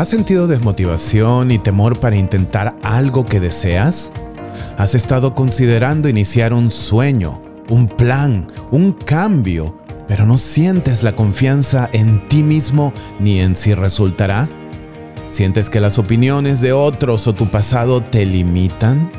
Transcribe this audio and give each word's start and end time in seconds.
¿Has 0.00 0.08
sentido 0.08 0.46
desmotivación 0.46 1.50
y 1.50 1.58
temor 1.58 2.00
para 2.00 2.16
intentar 2.16 2.74
algo 2.82 3.26
que 3.26 3.38
deseas? 3.38 4.12
¿Has 4.78 4.94
estado 4.94 5.34
considerando 5.34 6.08
iniciar 6.08 6.54
un 6.54 6.70
sueño, 6.70 7.42
un 7.68 7.86
plan, 7.86 8.46
un 8.70 8.92
cambio, 8.92 9.76
pero 10.08 10.24
no 10.24 10.38
sientes 10.38 11.02
la 11.02 11.12
confianza 11.12 11.90
en 11.92 12.26
ti 12.30 12.42
mismo 12.42 12.94
ni 13.18 13.40
en 13.40 13.54
si 13.54 13.74
resultará? 13.74 14.48
¿Sientes 15.28 15.68
que 15.68 15.80
las 15.80 15.98
opiniones 15.98 16.62
de 16.62 16.72
otros 16.72 17.26
o 17.26 17.34
tu 17.34 17.48
pasado 17.48 18.00
te 18.00 18.24
limitan? 18.24 19.12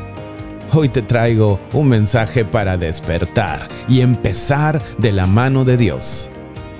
Hoy 0.73 0.89
te 0.89 1.04
traigo 1.04 1.59
un 1.73 1.89
mensaje 1.89 2.43
para 2.43 2.77
despertar 2.77 3.68
y 3.88 4.02
empezar 4.02 4.82
de 4.98 5.11
la 5.11 5.27
mano 5.27 5.63
de 5.63 5.77
Dios. 5.77 6.32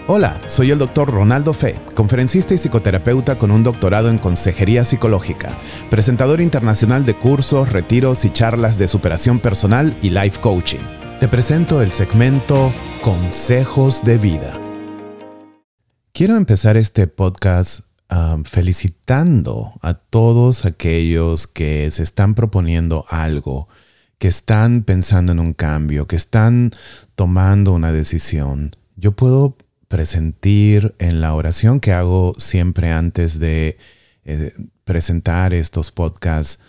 Hola, 0.08 0.42
soy 0.48 0.72
el 0.72 0.80
doctor 0.80 1.12
Ronaldo 1.12 1.54
Fe, 1.54 1.80
conferencista 1.94 2.56
y 2.56 2.58
psicoterapeuta 2.58 3.38
con 3.38 3.52
un 3.52 3.64
doctorado 3.64 4.10
en 4.10 4.18
consejería 4.18 4.84
psicológica, 4.84 5.56
presentador 5.92 6.42
internacional 6.42 7.06
de 7.06 7.14
cursos, 7.14 7.72
retiros 7.72 8.26
y 8.26 8.32
charlas 8.34 8.80
de 8.80 8.88
superación 8.88 9.40
personal 9.40 9.96
y 10.02 10.10
life 10.10 10.42
coaching. 10.42 10.80
Te 11.20 11.28
presento 11.28 11.84
el 11.84 11.92
segmento 11.92 12.74
Consejos 13.04 14.04
de 14.04 14.18
Vida. 14.18 14.60
Quiero 16.14 16.36
empezar 16.36 16.78
este 16.78 17.06
podcast 17.06 17.82
um, 18.10 18.44
felicitando 18.44 19.74
a 19.82 19.94
todos 19.94 20.66
aquellos 20.66 21.46
que 21.46 21.92
se 21.92 22.02
están 22.02 22.34
proponiendo 22.34 23.06
algo, 23.08 23.70
que 24.18 24.30
están 24.30 24.82
pensando 24.82 25.32
en 25.32 25.40
un 25.40 25.54
cambio, 25.54 26.08
que 26.08 26.16
están 26.16 26.72
tomando 27.14 27.72
una 27.72 27.92
decisión. 27.92 28.72
Yo 28.96 29.12
puedo 29.12 29.58
presentir 29.92 30.96
en 31.00 31.20
la 31.20 31.36
oración 31.36 31.82
que 31.82 31.92
hago 31.92 32.34
siempre 32.38 32.92
antes 32.92 33.40
de 33.40 33.78
eh, 34.24 34.54
presentar 34.86 35.54
estos 35.54 35.92
podcasts, 35.92 36.64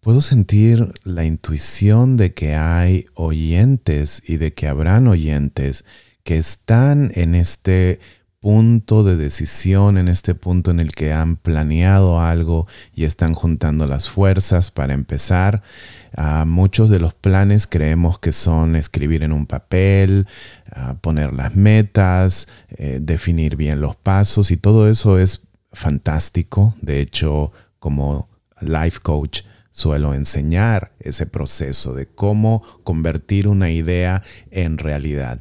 puedo 0.00 0.20
sentir 0.20 0.92
la 1.04 1.24
intuición 1.24 2.16
de 2.16 2.34
que 2.34 2.56
hay 2.56 3.06
oyentes 3.14 4.22
y 4.26 4.38
de 4.38 4.52
que 4.52 4.66
habrán 4.66 5.06
oyentes 5.06 5.84
que 6.24 6.36
están 6.36 7.12
en 7.14 7.36
este 7.36 8.00
punto 8.40 9.04
de 9.04 9.16
decisión, 9.16 9.98
en 9.98 10.08
este 10.08 10.34
punto 10.34 10.70
en 10.70 10.80
el 10.80 10.92
que 10.92 11.12
han 11.12 11.36
planeado 11.36 12.20
algo 12.20 12.66
y 12.94 13.04
están 13.04 13.34
juntando 13.34 13.86
las 13.86 14.08
fuerzas 14.08 14.70
para 14.70 14.94
empezar. 14.94 15.62
Ah, 16.16 16.44
muchos 16.46 16.88
de 16.88 17.00
los 17.00 17.12
planes 17.12 17.66
creemos 17.66 18.18
que 18.18 18.32
son 18.32 18.76
escribir 18.76 19.22
en 19.22 19.32
un 19.32 19.46
papel, 19.46 20.26
ah, 20.72 20.96
poner 21.02 21.34
las 21.34 21.54
metas, 21.54 22.48
eh, 22.70 22.98
definir 23.02 23.56
bien 23.56 23.82
los 23.82 23.96
pasos 23.96 24.50
y 24.50 24.56
todo 24.56 24.88
eso 24.90 25.18
es 25.18 25.42
fantástico. 25.72 26.74
De 26.80 27.00
hecho, 27.00 27.52
como 27.78 28.30
life 28.62 29.00
coach, 29.02 29.42
suelo 29.70 30.14
enseñar 30.14 30.92
ese 30.98 31.26
proceso 31.26 31.92
de 31.94 32.06
cómo 32.06 32.62
convertir 32.84 33.48
una 33.48 33.70
idea 33.70 34.22
en 34.50 34.78
realidad. 34.78 35.40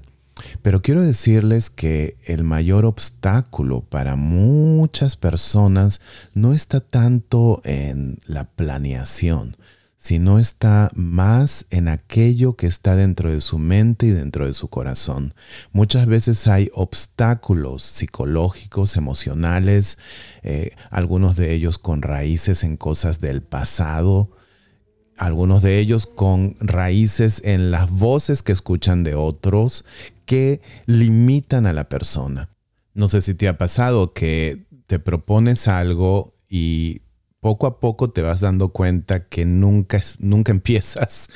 Pero 0.62 0.82
quiero 0.82 1.02
decirles 1.02 1.70
que 1.70 2.18
el 2.26 2.44
mayor 2.44 2.86
obstáculo 2.86 3.82
para 3.82 4.16
muchas 4.16 5.16
personas 5.16 6.02
no 6.34 6.54
está 6.54 6.80
tanto 6.80 7.62
en 7.64 8.20
la 8.26 8.46
planeación, 8.46 9.58
sino 9.98 10.40
está 10.40 10.90
más 10.96 11.66
en 11.72 11.90
aquello 11.90 12.56
que 12.56 12.68
está 12.68 12.96
dentro 12.96 13.32
de 13.32 13.42
su 13.42 13.58
mente 13.58 14.08
y 14.08 14.12
dentro 14.12 14.46
de 14.46 14.54
su 14.54 14.70
corazón. 14.70 15.34
Muchas 15.74 16.06
veces 16.08 16.48
hay 16.48 16.70
obstáculos 16.74 17.84
psicológicos, 17.84 18.96
emocionales, 18.96 19.98
eh, 20.42 20.72
algunos 20.90 21.36
de 21.36 21.54
ellos 21.54 21.78
con 21.78 22.02
raíces 22.02 22.64
en 22.64 22.78
cosas 22.78 23.20
del 23.20 23.42
pasado, 23.42 24.32
algunos 25.18 25.62
de 25.62 25.80
ellos 25.80 26.08
con 26.08 26.56
raíces 26.62 27.42
en 27.44 27.70
las 27.70 27.90
voces 27.90 28.42
que 28.42 28.54
escuchan 28.54 29.04
de 29.04 29.16
otros 29.16 29.84
que 30.30 30.62
limitan 30.86 31.66
a 31.66 31.74
la 31.74 31.90
persona. 31.90 32.52
No 32.94 33.08
sé 33.08 33.22
si 33.22 33.34
te 33.34 33.48
ha 33.48 33.58
pasado 33.58 34.14
que 34.14 34.68
te 34.86 35.00
propones 35.00 35.68
algo 35.68 36.38
y 36.48 37.02
poco 37.40 37.66
a 37.66 37.80
poco 37.80 38.12
te 38.12 38.22
vas 38.22 38.42
dando 38.42 38.70
cuenta 38.70 39.28
que 39.28 39.46
nunca, 39.46 40.00
nunca 40.20 40.52
empiezas. 40.58 41.30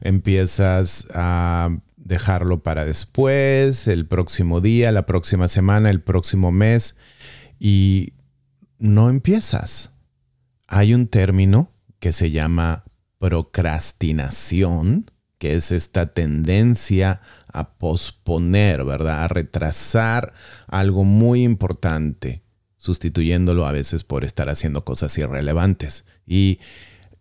Empiezas 0.00 1.08
a 1.12 1.80
dejarlo 1.96 2.62
para 2.62 2.84
después, 2.84 3.88
el 3.88 4.06
próximo 4.06 4.60
día, 4.60 4.92
la 4.92 5.04
próxima 5.04 5.48
semana, 5.48 5.90
el 5.90 6.00
próximo 6.00 6.52
mes 6.52 6.96
y 7.58 8.12
no 8.78 9.10
empiezas. 9.10 9.96
Hay 10.68 10.94
un 10.94 11.08
término 11.08 11.72
que 11.98 12.12
se 12.12 12.30
llama 12.30 12.84
procrastinación, 13.18 15.10
que 15.38 15.56
es 15.56 15.72
esta 15.72 16.12
tendencia 16.12 17.20
a 17.52 17.74
posponer, 17.74 18.84
¿verdad? 18.84 19.24
A 19.24 19.28
retrasar 19.28 20.32
algo 20.66 21.04
muy 21.04 21.44
importante, 21.44 22.42
sustituyéndolo 22.76 23.66
a 23.66 23.72
veces 23.72 24.04
por 24.04 24.24
estar 24.24 24.48
haciendo 24.48 24.84
cosas 24.84 25.16
irrelevantes. 25.16 26.04
Y 26.26 26.60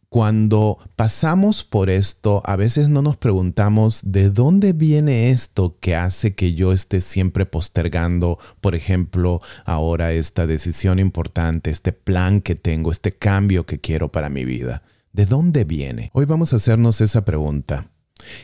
cuando 0.10 0.80
pasamos 0.96 1.66
por 1.66 1.90
esto, 1.90 2.42
a 2.46 2.56
veces 2.56 2.88
no 2.88 3.02
nos 3.02 3.18
preguntamos 3.18 4.00
de 4.12 4.30
dónde 4.30 4.72
viene 4.72 5.32
esto 5.32 5.78
que 5.82 5.96
hace 5.96 6.34
que 6.34 6.54
yo 6.54 6.72
esté 6.72 7.02
siempre 7.02 7.46
postergando, 7.46 8.40
por 8.62 8.74
ejemplo, 8.74 9.42
ahora 9.66 10.14
esta 10.14 10.48
decisión 10.48 11.00
importante, 11.00 11.72
este 11.72 11.92
plan 11.92 12.40
que 12.40 12.56
tengo, 12.56 12.92
este 12.92 13.16
cambio 13.16 13.66
que 13.66 13.80
quiero 13.80 14.10
para 14.12 14.30
mi 14.30 14.46
vida. 14.46 14.82
¿De 15.12 15.26
dónde 15.26 15.66
viene? 15.66 16.10
Hoy 16.14 16.26
vamos 16.26 16.54
a 16.54 16.56
hacernos 16.56 17.02
esa 17.02 17.26
pregunta. 17.26 17.90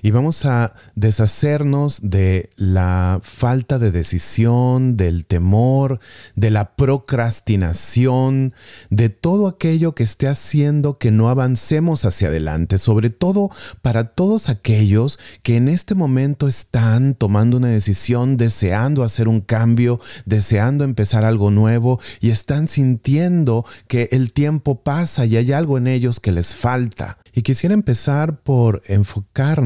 Y 0.02 0.12
vamos 0.12 0.46
a 0.46 0.76
deshacernos 0.96 2.10
de 2.10 2.50
la 2.56 3.20
falta 3.24 3.80
de 3.80 3.92
decisión, 3.92 4.98
del 4.98 5.26
temor, 5.26 6.00
de 6.36 6.52
la 6.52 6.76
procrastinación, 6.76 8.54
de 8.90 9.10
todo 9.10 9.48
aquello 9.48 9.96
que 9.96 10.04
esté 10.04 10.28
haciendo 10.28 10.98
que 10.98 11.12
no 11.12 11.30
avancemos 11.30 12.06
hacia 12.06 12.28
adelante, 12.28 12.78
sobre 12.78 13.10
todo 13.10 13.50
para 13.82 14.10
todos 14.10 14.50
aquellos 14.50 15.20
que 15.42 15.58
en 15.58 15.68
este 15.68 15.96
momento 15.96 16.48
están 16.48 17.16
tomando 17.16 17.58
una 17.58 17.70
decisión, 17.70 18.38
deseando 18.38 19.04
hacer 19.04 19.28
un 19.28 19.42
cambio, 19.42 20.00
deseando 20.26 20.84
empezar 20.84 21.24
algo 21.24 21.52
nuevo 21.52 22.00
y 22.20 22.30
están 22.30 22.68
sintiendo 22.68 23.66
que 23.88 24.10
el 24.12 24.34
tiempo 24.34 24.82
pasa 24.84 25.26
y 25.26 25.38
hay 25.38 25.52
algo 25.52 25.78
en 25.78 25.88
ellos 25.88 26.20
que 26.20 26.32
les 26.32 26.54
falta. 26.56 27.18
Y 27.36 27.42
quisiera 27.42 27.74
empezar 27.74 28.42
por 28.42 28.84
enfocarnos 28.86 29.63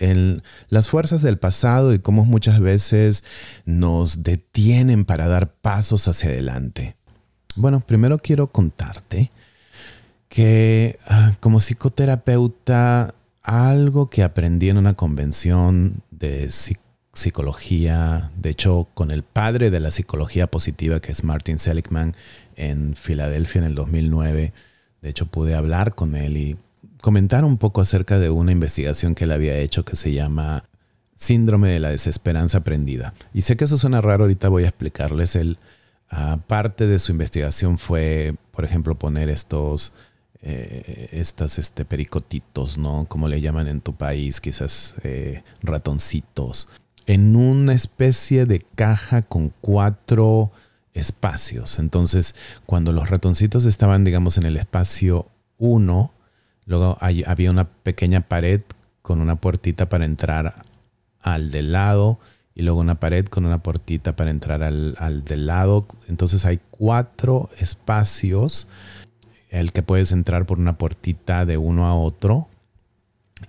en 0.00 0.42
las 0.68 0.88
fuerzas 0.88 1.22
del 1.22 1.38
pasado 1.38 1.94
y 1.94 1.98
cómo 1.98 2.24
muchas 2.24 2.60
veces 2.60 3.24
nos 3.64 4.22
detienen 4.22 5.04
para 5.04 5.28
dar 5.28 5.52
pasos 5.52 6.08
hacia 6.08 6.30
adelante. 6.30 6.96
Bueno, 7.56 7.80
primero 7.80 8.18
quiero 8.18 8.48
contarte 8.48 9.30
que 10.28 10.98
ah, 11.06 11.36
como 11.40 11.58
psicoterapeuta, 11.58 13.14
algo 13.42 14.08
que 14.08 14.22
aprendí 14.22 14.68
en 14.68 14.76
una 14.76 14.94
convención 14.94 16.02
de 16.10 16.50
psicología, 17.12 18.30
de 18.36 18.50
hecho 18.50 18.88
con 18.94 19.10
el 19.10 19.22
padre 19.22 19.70
de 19.70 19.80
la 19.80 19.90
psicología 19.90 20.46
positiva, 20.46 21.00
que 21.00 21.12
es 21.12 21.24
Martin 21.24 21.58
Seligman, 21.58 22.14
en 22.56 22.94
Filadelfia 22.94 23.60
en 23.60 23.64
el 23.64 23.74
2009, 23.74 24.52
de 25.00 25.08
hecho 25.08 25.26
pude 25.26 25.54
hablar 25.54 25.94
con 25.94 26.14
él 26.14 26.36
y 26.36 26.58
comentar 27.00 27.44
un 27.44 27.58
poco 27.58 27.80
acerca 27.80 28.18
de 28.18 28.30
una 28.30 28.52
investigación 28.52 29.14
que 29.14 29.24
él 29.24 29.32
había 29.32 29.56
hecho 29.58 29.84
que 29.84 29.96
se 29.96 30.12
llama 30.12 30.64
Síndrome 31.14 31.70
de 31.70 31.80
la 31.80 31.90
Desesperanza 31.90 32.58
Aprendida. 32.58 33.14
Y 33.34 33.42
sé 33.42 33.56
que 33.56 33.64
eso 33.64 33.76
suena 33.76 34.00
raro, 34.00 34.24
ahorita 34.24 34.48
voy 34.48 34.64
a 34.64 34.68
explicarles. 34.68 35.36
El, 35.36 35.58
ah, 36.10 36.38
parte 36.46 36.86
de 36.86 36.98
su 36.98 37.12
investigación 37.12 37.78
fue, 37.78 38.34
por 38.52 38.64
ejemplo, 38.64 38.96
poner 38.96 39.28
estos, 39.28 39.92
eh, 40.42 41.08
estas 41.12 41.58
este, 41.58 41.84
pericotitos, 41.84 42.78
¿no? 42.78 43.06
Como 43.08 43.28
le 43.28 43.40
llaman 43.40 43.68
en 43.68 43.80
tu 43.80 43.94
país, 43.94 44.40
quizás 44.40 44.94
eh, 45.02 45.42
ratoncitos, 45.62 46.68
en 47.06 47.34
una 47.34 47.72
especie 47.72 48.46
de 48.46 48.60
caja 48.74 49.22
con 49.22 49.52
cuatro 49.60 50.52
espacios. 50.94 51.78
Entonces, 51.78 52.34
cuando 52.66 52.92
los 52.92 53.10
ratoncitos 53.10 53.64
estaban, 53.64 54.04
digamos, 54.04 54.38
en 54.38 54.44
el 54.44 54.56
espacio 54.56 55.28
1, 55.58 56.12
Luego 56.68 56.98
había 57.00 57.50
una 57.50 57.64
pequeña 57.64 58.20
pared 58.20 58.60
con 59.00 59.22
una 59.22 59.36
puertita 59.36 59.88
para 59.88 60.04
entrar 60.04 60.66
al 61.22 61.50
del 61.50 61.72
lado 61.72 62.20
y 62.54 62.60
luego 62.60 62.78
una 62.78 63.00
pared 63.00 63.24
con 63.24 63.46
una 63.46 63.62
puertita 63.62 64.14
para 64.16 64.30
entrar 64.30 64.62
al, 64.62 64.94
al 64.98 65.24
del 65.24 65.46
lado. 65.46 65.86
Entonces 66.08 66.44
hay 66.44 66.60
cuatro 66.70 67.48
espacios, 67.58 68.68
el 69.48 69.72
que 69.72 69.82
puedes 69.82 70.12
entrar 70.12 70.44
por 70.44 70.58
una 70.58 70.76
puertita 70.76 71.46
de 71.46 71.56
uno 71.56 71.86
a 71.86 71.94
otro. 71.94 72.48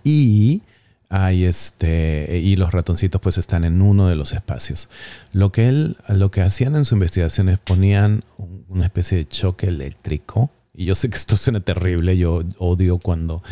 Y 0.06 0.62
hay 1.10 1.44
este 1.44 2.40
y 2.42 2.56
los 2.56 2.72
ratoncitos 2.72 3.20
pues 3.20 3.38
están 3.38 3.66
en 3.66 3.82
uno 3.82 4.08
de 4.08 4.16
los 4.16 4.32
espacios. 4.32 4.88
Lo 5.34 5.52
que 5.52 5.68
él 5.68 5.98
lo 6.08 6.32
que 6.32 6.42
hacían 6.42 6.78
en 6.78 6.86
su 6.86 6.96
investigación 6.96 7.50
es 7.50 7.60
ponían 7.60 8.24
una 8.70 8.86
especie 8.86 9.18
de 9.18 9.28
choque 9.28 9.68
eléctrico. 9.68 10.52
Y 10.80 10.86
yo 10.86 10.96
sé 10.96 11.10
que 11.10 11.18
esto 11.18 11.36
suena 11.36 11.60
terrible, 11.60 12.16
yo 12.16 12.42
odio 12.58 13.00
cuando 13.00 13.44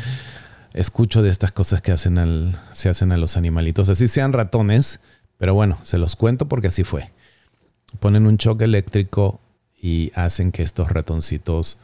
escucho 0.74 1.22
de 1.22 1.30
estas 1.30 1.52
cosas 1.52 1.82
que 1.82 1.92
hacen 1.92 2.20
al, 2.20 2.58
se 2.72 2.88
hacen 2.88 3.12
a 3.12 3.18
los 3.18 3.36
animalitos, 3.36 3.90
así 3.90 4.08
sean 4.08 4.32
ratones, 4.32 5.02
pero 5.38 5.54
bueno, 5.54 5.78
se 5.84 5.98
los 5.98 6.16
cuento 6.16 6.48
porque 6.48 6.68
así 6.68 6.86
fue. 6.86 7.12
Ponen 8.00 8.28
un 8.28 8.38
choque 8.38 8.64
eléctrico 8.64 9.42
y 9.78 10.14
hacen 10.16 10.54
que 10.54 10.64
estos 10.64 10.90
ratoncitos 10.90 11.80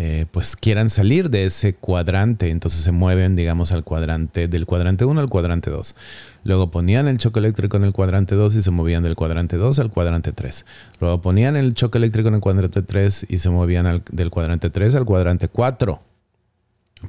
eh, 0.00 0.26
pues 0.30 0.54
quieran 0.54 0.90
salir 0.90 1.28
de 1.28 1.44
ese 1.44 1.74
cuadrante, 1.74 2.50
entonces 2.50 2.82
se 2.82 2.92
mueven, 2.92 3.34
digamos, 3.34 3.72
al 3.72 3.82
cuadrante, 3.82 4.46
del 4.46 4.64
cuadrante 4.64 5.04
1 5.04 5.20
al 5.20 5.28
cuadrante 5.28 5.70
2. 5.70 5.96
Luego 6.44 6.70
ponían 6.70 7.08
el 7.08 7.18
choque 7.18 7.40
eléctrico 7.40 7.78
en 7.78 7.82
el 7.82 7.92
cuadrante 7.92 8.36
2 8.36 8.54
y 8.54 8.62
se 8.62 8.70
movían 8.70 9.02
del 9.02 9.16
cuadrante 9.16 9.56
2 9.56 9.76
al 9.80 9.90
cuadrante 9.90 10.30
3. 10.30 10.66
Luego 11.00 11.20
ponían 11.20 11.56
el 11.56 11.74
choque 11.74 11.98
eléctrico 11.98 12.28
en 12.28 12.36
el 12.36 12.40
cuadrante 12.40 12.80
3 12.80 13.26
y 13.28 13.38
se 13.38 13.50
movían 13.50 14.04
del 14.12 14.30
cuadrante 14.30 14.70
3 14.70 14.94
al 14.94 15.04
cuadrante 15.04 15.48
4. 15.48 16.00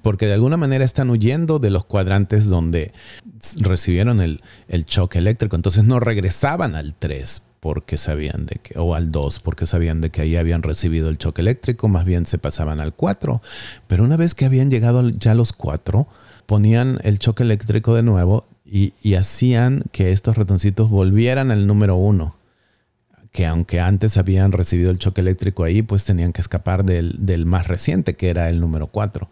Porque 0.02 0.26
de 0.26 0.34
alguna 0.34 0.58
manera 0.58 0.84
están 0.84 1.12
huyendo 1.12 1.60
de 1.60 1.70
los 1.70 1.86
cuadrantes 1.86 2.50
donde 2.50 2.92
recibieron 3.60 4.20
el, 4.20 4.42
el 4.68 4.88
choque 4.88 5.20
eléctrico. 5.20 5.56
Entonces 5.56 5.84
no 5.84 6.00
regresaban 6.00 6.74
al 6.74 6.96
3 6.96 7.44
porque 7.60 7.98
sabían 7.98 8.46
de 8.46 8.56
que, 8.56 8.78
o 8.80 8.96
al 8.96 9.12
2 9.12 9.40
porque 9.40 9.66
sabían 9.66 10.02
de 10.02 10.10
que 10.10 10.22
ahí 10.22 10.38
habían 10.38 10.64
recibido 10.64 11.10
el 11.10 11.18
choque 11.18 11.42
eléctrico, 11.42 11.88
más 11.88 12.06
bien 12.06 12.26
se 12.26 12.38
pasaban 12.38 12.80
al 12.80 12.94
4. 12.94 13.42
Pero 13.88 14.04
una 14.04 14.18
vez 14.18 14.36
que 14.36 14.46
habían 14.46 14.70
llegado 14.70 15.08
ya 15.10 15.36
los 15.36 15.54
4, 15.54 16.08
ponían 16.46 17.00
el 17.04 17.20
choque 17.20 17.44
eléctrico 17.44 17.94
de 17.94 18.04
nuevo 18.04 18.48
y, 18.66 18.94
hacían 19.16 19.84
que 19.92 20.12
estos 20.12 20.38
ratoncitos 20.38 20.90
volvieran 20.90 21.52
al 21.52 21.68
número 21.68 21.96
1. 21.96 22.36
Que 23.32 23.46
aunque 23.46 23.80
antes 23.80 24.18
habían 24.18 24.52
recibido 24.52 24.92
el 24.92 25.00
choque 25.00 25.22
eléctrico 25.22 25.64
ahí, 25.64 25.82
pues 25.82 26.06
tenían 26.06 26.34
que 26.34 26.42
escapar 26.42 26.84
del, 26.84 27.16
del 27.20 27.46
más 27.46 27.68
reciente, 27.68 28.16
que 28.16 28.30
era 28.30 28.50
el 28.50 28.60
número 28.60 28.88
4. 28.88 29.30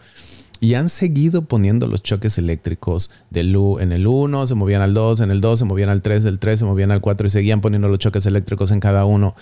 Y 0.59 0.73
han 0.73 0.89
seguido 0.89 1.43
poniendo 1.43 1.87
los 1.87 2.01
choques 2.01 2.37
eléctricos 2.37 3.11
del 3.29 3.55
en 3.79 3.91
el 3.91 4.07
1, 4.07 4.47
se 4.47 4.55
movían 4.55 4.81
al 4.81 4.93
2, 4.93 5.21
en 5.21 5.31
el 5.31 5.41
2 5.41 5.59
se 5.59 5.65
movían 5.65 5.89
al 5.89 6.01
3, 6.01 6.23
del 6.23 6.39
3 6.39 6.59
se 6.59 6.65
movían 6.65 6.91
al 6.91 7.01
4 7.01 7.27
y 7.27 7.29
seguían 7.29 7.61
poniendo 7.61 7.87
los 7.87 7.99
choques 7.99 8.25
eléctricos 8.25 8.71
en 8.71 8.79
cada 8.79 9.05
uno. 9.05 9.35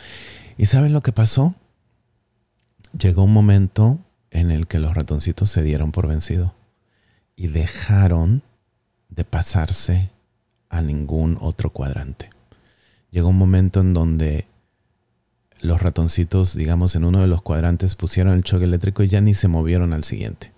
¿Y 0.57 0.65
saben 0.65 0.94
lo 0.94 1.01
que 1.01 1.12
pasó? 1.12 1.56
Llegó 2.97 3.23
un 3.23 3.33
momento 3.33 4.00
en 4.31 4.51
el 4.51 4.67
que 4.67 4.79
los 4.79 4.95
ratoncitos 4.95 5.50
se 5.50 5.63
dieron 5.63 5.91
por 5.91 6.07
vencido 6.07 6.53
y 7.35 7.47
dejaron 7.47 8.44
de 9.09 9.23
pasarse 9.23 10.09
a 10.69 10.81
ningún 10.81 11.38
otro 11.39 11.71
cuadrante. 11.71 12.29
Llegó 13.12 13.29
un 13.29 13.38
momento 13.38 13.79
en 13.79 13.94
donde 13.94 14.47
los 15.62 15.81
ratoncitos, 15.81 16.56
digamos, 16.56 16.95
en 16.95 17.06
uno 17.06 17.21
de 17.21 17.27
los 17.27 17.41
cuadrantes 17.41 17.95
pusieron 17.95 18.33
el 18.33 18.44
choque 18.44 18.65
eléctrico 18.65 19.03
y 19.03 19.07
ya 19.07 19.21
ni 19.21 19.33
se 19.33 19.47
movieron 19.47 19.94
al 19.94 20.03
siguiente 20.03 20.55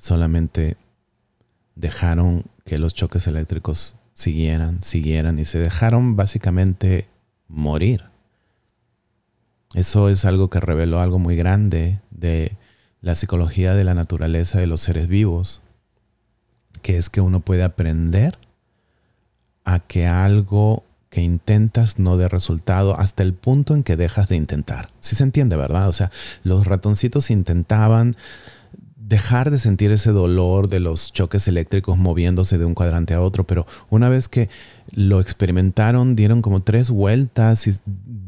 solamente 0.00 0.78
dejaron 1.76 2.44
que 2.64 2.78
los 2.78 2.94
choques 2.94 3.26
eléctricos 3.26 3.96
siguieran, 4.14 4.82
siguieran 4.82 5.38
y 5.38 5.44
se 5.44 5.58
dejaron 5.58 6.16
básicamente 6.16 7.06
morir. 7.48 8.04
Eso 9.74 10.08
es 10.08 10.24
algo 10.24 10.50
que 10.50 10.58
reveló 10.58 11.00
algo 11.00 11.18
muy 11.18 11.36
grande 11.36 12.00
de 12.10 12.56
la 13.02 13.14
psicología 13.14 13.74
de 13.74 13.84
la 13.84 13.94
naturaleza 13.94 14.58
de 14.58 14.66
los 14.66 14.80
seres 14.80 15.06
vivos, 15.06 15.62
que 16.82 16.96
es 16.96 17.10
que 17.10 17.20
uno 17.20 17.40
puede 17.40 17.62
aprender 17.62 18.38
a 19.64 19.80
que 19.80 20.06
algo 20.06 20.82
que 21.10 21.20
intentas 21.20 21.98
no 21.98 22.16
dé 22.16 22.28
resultado 22.28 22.98
hasta 22.98 23.22
el 23.22 23.34
punto 23.34 23.74
en 23.74 23.82
que 23.82 23.96
dejas 23.96 24.28
de 24.28 24.36
intentar. 24.36 24.90
Si 24.98 25.14
se 25.14 25.24
entiende, 25.24 25.56
¿verdad? 25.56 25.88
O 25.88 25.92
sea, 25.92 26.10
los 26.42 26.66
ratoncitos 26.66 27.30
intentaban 27.30 28.16
dejar 29.10 29.50
de 29.50 29.58
sentir 29.58 29.90
ese 29.90 30.12
dolor 30.12 30.68
de 30.68 30.78
los 30.78 31.12
choques 31.12 31.48
eléctricos 31.48 31.98
moviéndose 31.98 32.58
de 32.58 32.64
un 32.64 32.74
cuadrante 32.74 33.12
a 33.12 33.20
otro, 33.20 33.42
pero 33.42 33.66
una 33.90 34.08
vez 34.08 34.28
que 34.28 34.48
lo 34.92 35.20
experimentaron, 35.20 36.14
dieron 36.14 36.42
como 36.42 36.62
tres 36.62 36.90
vueltas 36.90 37.66
y 37.66 37.72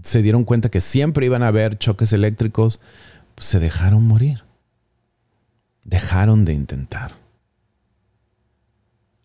se 0.02 0.22
dieron 0.22 0.42
cuenta 0.42 0.70
que 0.70 0.80
siempre 0.80 1.24
iban 1.24 1.44
a 1.44 1.48
haber 1.48 1.78
choques 1.78 2.12
eléctricos, 2.12 2.80
pues 3.36 3.46
se 3.46 3.60
dejaron 3.60 4.04
morir. 4.08 4.42
Dejaron 5.84 6.44
de 6.44 6.54
intentar. 6.54 7.14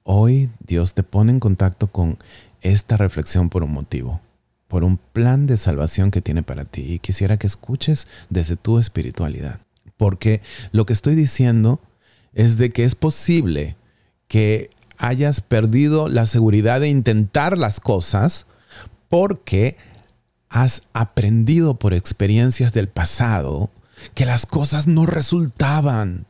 Hoy 0.04 0.52
Dios 0.60 0.94
te 0.94 1.02
pone 1.02 1.32
en 1.32 1.40
contacto 1.40 1.88
con 1.88 2.20
esta 2.62 2.98
reflexión 2.98 3.50
por 3.50 3.64
un 3.64 3.74
motivo, 3.74 4.22
por 4.68 4.84
un 4.84 4.98
plan 4.98 5.48
de 5.48 5.58
salvación 5.58 6.12
que 6.12 6.22
tiene 6.22 6.44
para 6.44 6.66
ti 6.66 6.84
y 6.84 7.00
quisiera 7.00 7.38
que 7.38 7.48
escuches 7.48 8.08
desde 8.30 8.58
tu 8.58 8.78
espiritualidad 8.78 9.67
porque 9.98 10.42
lo 10.72 10.86
que 10.86 10.94
estoy 10.94 11.16
diciendo 11.16 11.82
es 12.34 12.58
de 12.58 12.72
que 12.72 12.84
es 12.84 12.96
posible 12.96 13.76
que 14.28 14.70
hayas 14.98 15.42
perdido 15.42 16.08
la 16.08 16.26
seguridad 16.26 16.82
de 16.82 16.90
intentar 16.90 17.58
las 17.58 17.80
cosas 17.80 18.48
porque 19.10 19.78
has 20.50 20.84
aprendido 20.94 21.76
por 21.76 21.94
experiencias 21.94 22.74
del 22.74 22.88
pasado 22.88 23.70
que 24.14 24.26
las 24.26 24.46
cosas 24.46 24.88
no 24.88 25.06
resultaban. 25.06 26.26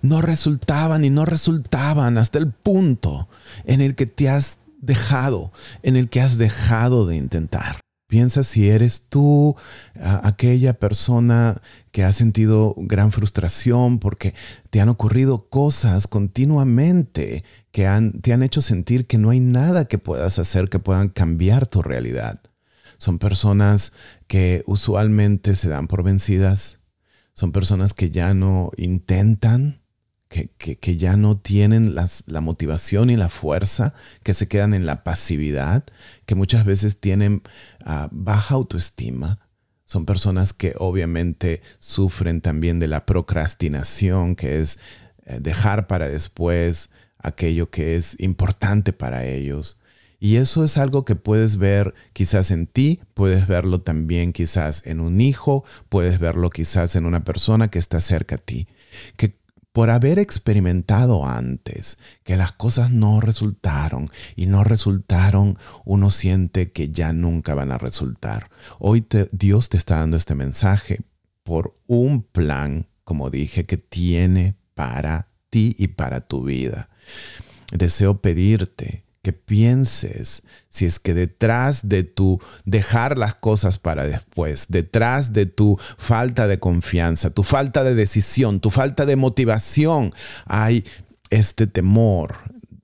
No 0.00 0.22
resultaban 0.22 1.04
y 1.04 1.10
no 1.10 1.24
resultaban 1.24 2.16
hasta 2.16 2.38
el 2.38 2.52
punto 2.52 3.28
en 3.64 3.80
el 3.80 3.96
que 3.96 4.06
te 4.06 4.28
has 4.28 4.58
dejado, 4.80 5.52
en 5.82 5.96
el 5.96 6.08
que 6.08 6.20
has 6.20 6.38
dejado 6.38 7.06
de 7.06 7.16
intentar. 7.16 7.81
Piensa 8.12 8.42
si 8.42 8.68
eres 8.68 9.06
tú 9.08 9.56
aquella 9.94 10.74
persona 10.74 11.62
que 11.92 12.04
ha 12.04 12.12
sentido 12.12 12.74
gran 12.76 13.10
frustración 13.10 14.00
porque 14.00 14.34
te 14.68 14.82
han 14.82 14.90
ocurrido 14.90 15.48
cosas 15.48 16.08
continuamente 16.08 17.42
que 17.70 17.88
te 18.20 18.32
han 18.34 18.42
hecho 18.42 18.60
sentir 18.60 19.06
que 19.06 19.16
no 19.16 19.30
hay 19.30 19.40
nada 19.40 19.86
que 19.86 19.96
puedas 19.96 20.38
hacer 20.38 20.68
que 20.68 20.78
puedan 20.78 21.08
cambiar 21.08 21.66
tu 21.66 21.80
realidad. 21.80 22.42
Son 22.98 23.18
personas 23.18 23.94
que 24.26 24.62
usualmente 24.66 25.54
se 25.54 25.70
dan 25.70 25.88
por 25.88 26.02
vencidas. 26.02 26.80
Son 27.32 27.50
personas 27.50 27.94
que 27.94 28.10
ya 28.10 28.34
no 28.34 28.72
intentan 28.76 29.80
que, 30.32 30.96
ya 30.96 31.16
no 31.16 31.36
tienen 31.38 31.94
la 31.94 32.40
motivación 32.40 33.10
y 33.10 33.16
la 33.16 33.28
fuerza, 33.28 33.94
que 34.22 34.34
se 34.34 34.48
quedan 34.48 34.72
en 34.74 34.86
la 34.86 35.04
pasividad, 35.04 35.84
que 36.26 36.34
muchas 36.34 36.64
veces 36.64 37.00
tienen 37.00 37.42
ah, 37.84 38.08
baja 38.10 38.54
autoestima. 38.54 39.40
Son 39.84 40.06
personas 40.06 40.52
que 40.54 40.74
obviamente 40.78 41.60
sufren 41.78 42.40
también 42.40 42.78
de 42.78 42.88
la 42.88 43.04
procrastinación, 43.04 44.34
que 44.34 44.60
es 44.60 44.78
eh, 45.26 45.38
dejar 45.40 45.86
para 45.86 46.08
después 46.08 46.90
aquello 47.18 47.70
que 47.70 47.96
es 47.96 48.18
importante 48.18 48.92
para 48.92 49.26
ellos. 49.26 49.78
Y 50.18 50.36
eso 50.36 50.64
es 50.64 50.78
algo 50.78 51.04
que 51.04 51.16
puedes 51.16 51.56
ver 51.56 51.94
quizás 52.12 52.52
en 52.52 52.68
ti, 52.68 53.00
puedes 53.12 53.48
verlo 53.48 53.80
también 53.82 54.32
quizás 54.32 54.86
en 54.86 55.00
un 55.00 55.20
hijo, 55.20 55.64
puedes 55.88 56.20
verlo 56.20 56.48
quizás 56.48 56.96
en 56.96 57.06
una 57.06 57.24
persona 57.24 57.68
que 57.68 57.80
está 57.80 58.00
cerca 58.00 58.36
a 58.36 58.38
ti, 58.38 58.68
que 59.16 59.41
por 59.72 59.90
haber 59.90 60.18
experimentado 60.18 61.26
antes 61.26 61.98
que 62.24 62.36
las 62.36 62.52
cosas 62.52 62.90
no 62.90 63.20
resultaron 63.20 64.10
y 64.36 64.46
no 64.46 64.64
resultaron, 64.64 65.58
uno 65.84 66.10
siente 66.10 66.72
que 66.72 66.90
ya 66.90 67.12
nunca 67.12 67.54
van 67.54 67.72
a 67.72 67.78
resultar. 67.78 68.50
Hoy 68.78 69.06
Dios 69.32 69.70
te 69.70 69.78
está 69.78 69.96
dando 69.96 70.16
este 70.16 70.34
mensaje 70.34 71.00
por 71.42 71.74
un 71.86 72.22
plan, 72.22 72.86
como 73.04 73.30
dije, 73.30 73.64
que 73.64 73.78
tiene 73.78 74.56
para 74.74 75.28
ti 75.50 75.74
y 75.78 75.88
para 75.88 76.20
tu 76.20 76.44
vida. 76.44 76.90
Deseo 77.72 78.20
pedirte 78.20 79.01
que 79.22 79.32
pienses 79.32 80.42
si 80.68 80.84
es 80.84 80.98
que 80.98 81.14
detrás 81.14 81.88
de 81.88 82.02
tu 82.02 82.40
dejar 82.64 83.18
las 83.18 83.34
cosas 83.34 83.78
para 83.78 84.04
después, 84.04 84.66
detrás 84.68 85.32
de 85.32 85.46
tu 85.46 85.78
falta 85.96 86.48
de 86.48 86.58
confianza, 86.58 87.30
tu 87.30 87.44
falta 87.44 87.84
de 87.84 87.94
decisión, 87.94 88.60
tu 88.60 88.70
falta 88.70 89.06
de 89.06 89.16
motivación, 89.16 90.12
hay 90.44 90.84
este 91.30 91.66
temor, 91.66 92.36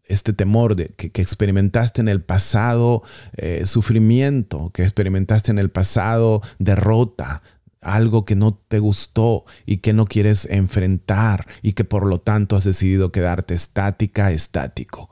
este 0.05 0.33
temor 0.33 0.77
de, 0.77 0.89
que, 0.89 1.21
experimentaste 1.21 2.01
en 2.01 2.09
el 2.09 2.23
pasado, 2.23 3.03
eh, 3.37 3.67
sufrimiento, 3.67 4.71
que 4.73 4.85
experimentaste 4.85 5.51
en 5.51 5.59
el 5.59 5.71
pasado, 5.71 6.41
derrota, 6.59 7.43
algo 7.81 8.25
que 8.25 8.37
no 8.37 8.55
te 8.55 8.79
gustó 8.79 9.45
y 9.67 9.79
que 9.79 9.93
no 9.93 10.05
quieres 10.05 10.47
enfrentar 10.47 11.47
y 11.63 11.73
que 11.73 11.85
por 11.85 12.07
lo 12.07 12.21
tanto 12.21 12.57
has 12.57 12.65
decidido 12.65 13.13
quedarte 13.13 13.55
estática, 13.55 14.31
estático. 14.31 15.11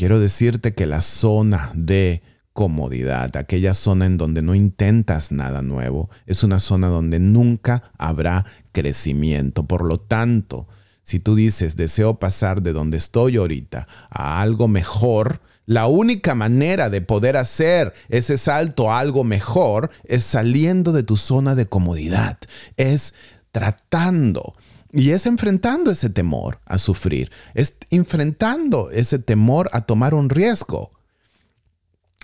Quiero 0.00 0.18
decirte 0.18 0.72
que 0.72 0.86
la 0.86 1.02
zona 1.02 1.70
de 1.74 2.22
comodidad, 2.54 3.36
aquella 3.36 3.74
zona 3.74 4.06
en 4.06 4.16
donde 4.16 4.40
no 4.40 4.54
intentas 4.54 5.30
nada 5.30 5.60
nuevo, 5.60 6.08
es 6.24 6.42
una 6.42 6.58
zona 6.58 6.86
donde 6.88 7.18
nunca 7.18 7.92
habrá 7.98 8.46
crecimiento. 8.72 9.64
Por 9.66 9.84
lo 9.84 10.00
tanto, 10.00 10.66
si 11.02 11.20
tú 11.20 11.34
dices, 11.34 11.76
deseo 11.76 12.18
pasar 12.18 12.62
de 12.62 12.72
donde 12.72 12.96
estoy 12.96 13.36
ahorita 13.36 13.88
a 14.08 14.40
algo 14.40 14.68
mejor, 14.68 15.42
La 15.66 15.86
única 15.86 16.34
manera 16.34 16.88
de 16.88 17.02
poder 17.02 17.36
hacer 17.36 17.92
ese 18.08 18.38
salto 18.38 18.90
a 18.90 19.00
algo 19.00 19.22
mejor 19.22 19.90
es 20.04 20.24
saliendo 20.24 20.92
de 20.92 21.02
tu 21.02 21.18
zona 21.18 21.54
de 21.54 21.66
comodidad, 21.66 22.38
es 22.78 23.14
tratando 23.52 24.54
y 24.92 25.10
es 25.10 25.26
enfrentando 25.26 25.90
ese 25.90 26.10
temor 26.10 26.60
a 26.64 26.78
sufrir, 26.78 27.30
es 27.54 27.78
enfrentando 27.90 28.90
ese 28.90 29.18
temor 29.18 29.70
a 29.72 29.82
tomar 29.82 30.14
un 30.14 30.30
riesgo. 30.30 30.92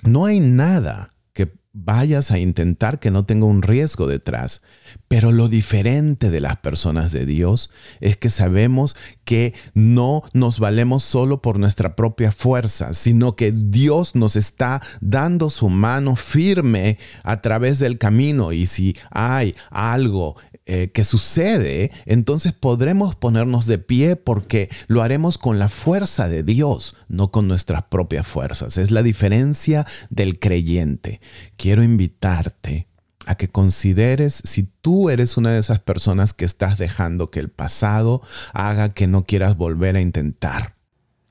No 0.02 0.26
hay 0.26 0.40
nada 0.40 1.14
que 1.32 1.52
vayas 1.73 2.30
a 2.30 2.38
intentar 2.38 2.99
que 2.99 3.11
no 3.11 3.25
tenga 3.25 3.46
un 3.46 3.62
riesgo 3.62 4.06
detrás. 4.06 4.62
Pero 5.08 5.30
lo 5.30 5.49
diferente 5.49 6.30
de 6.30 6.40
las 6.40 6.56
personas 6.56 7.12
de 7.12 7.26
Dios 7.26 7.70
es 8.00 8.16
que 8.16 8.30
sabemos 8.30 8.96
que 9.25 9.54
no 9.75 10.23
nos 10.32 10.58
valemos 10.58 11.02
solo 11.02 11.42
por 11.42 11.58
nuestra 11.58 11.94
propia 11.94 12.32
fuerza, 12.32 12.94
sino 12.94 13.37
que 13.37 13.52
Dios 13.52 14.16
nos 14.16 14.37
está 14.37 14.82
dando 15.00 15.50
su 15.50 15.68
mano 15.68 16.16
firme 16.16 16.99
a 17.23 17.40
través 17.42 17.78
del 17.78 17.99
camino. 17.99 18.52
Y 18.52 18.66
si 18.66 18.96
hay 19.11 19.54
algo 19.70 20.37
eh, 20.68 20.90
que 20.92 21.04
sucede, 21.04 21.92
entonces 22.06 22.52
podremos 22.52 23.14
ponernos 23.14 23.66
de 23.66 23.78
pie 23.78 24.16
porque 24.16 24.68
lo 24.88 25.02
haremos 25.02 25.38
con 25.38 25.61
la 25.61 25.68
fuerza 25.68 26.28
de 26.28 26.42
Dios, 26.42 26.96
no 27.08 27.30
con 27.30 27.46
nuestras 27.46 27.85
propias 27.85 28.26
fuerzas. 28.26 28.76
Es 28.76 28.90
la 28.90 29.04
diferencia 29.04 29.87
del 30.11 30.40
creyente. 30.40 31.20
Quiero 31.56 31.85
invitarte 31.85 32.88
a 33.26 33.37
que 33.37 33.49
consideres 33.49 34.40
si 34.44 34.64
tú 34.64 35.08
eres 35.08 35.37
una 35.37 35.52
de 35.52 35.61
esas 35.61 35.78
personas 35.78 36.32
que 36.32 36.44
estás 36.44 36.78
dejando 36.78 37.30
que 37.30 37.38
el 37.38 37.49
pasado 37.49 38.20
haga 38.52 38.92
que 38.92 39.06
no 39.06 39.25
quieras 39.25 39.56
volver 39.56 39.94
a 39.94 40.00
intentar. 40.00 40.75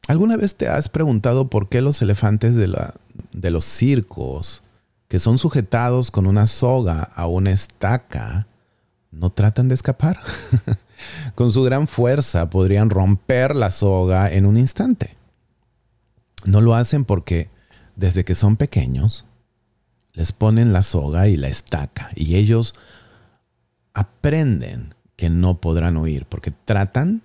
¿Alguna 0.07 0.37
vez 0.37 0.55
te 0.55 0.69
has 0.69 0.87
preguntado 0.87 1.49
por 1.49 1.67
qué 1.67 1.81
los 1.81 2.01
elefantes 2.01 2.55
de, 2.55 2.67
la, 2.67 2.93
de 3.33 3.51
los 3.51 3.65
circos, 3.65 4.63
que 5.09 5.19
son 5.19 5.39
sujetados 5.39 6.09
con 6.09 6.25
una 6.25 6.47
soga 6.47 7.01
a 7.01 7.27
una 7.27 7.51
estaca, 7.51 8.47
no 9.15 9.31
tratan 9.31 9.67
de 9.67 9.75
escapar. 9.75 10.19
Con 11.35 11.51
su 11.51 11.63
gran 11.63 11.87
fuerza 11.87 12.49
podrían 12.49 12.89
romper 12.89 13.55
la 13.55 13.71
soga 13.71 14.31
en 14.31 14.45
un 14.45 14.57
instante. 14.57 15.15
No 16.45 16.61
lo 16.61 16.75
hacen 16.75 17.05
porque 17.05 17.49
desde 17.95 18.25
que 18.25 18.35
son 18.35 18.57
pequeños 18.57 19.25
les 20.13 20.31
ponen 20.31 20.73
la 20.73 20.83
soga 20.83 21.27
y 21.27 21.35
la 21.35 21.47
estaca 21.47 22.09
y 22.15 22.35
ellos 22.35 22.73
aprenden 23.93 24.95
que 25.15 25.29
no 25.29 25.59
podrán 25.59 25.97
huir 25.97 26.25
porque 26.25 26.51
tratan, 26.51 27.21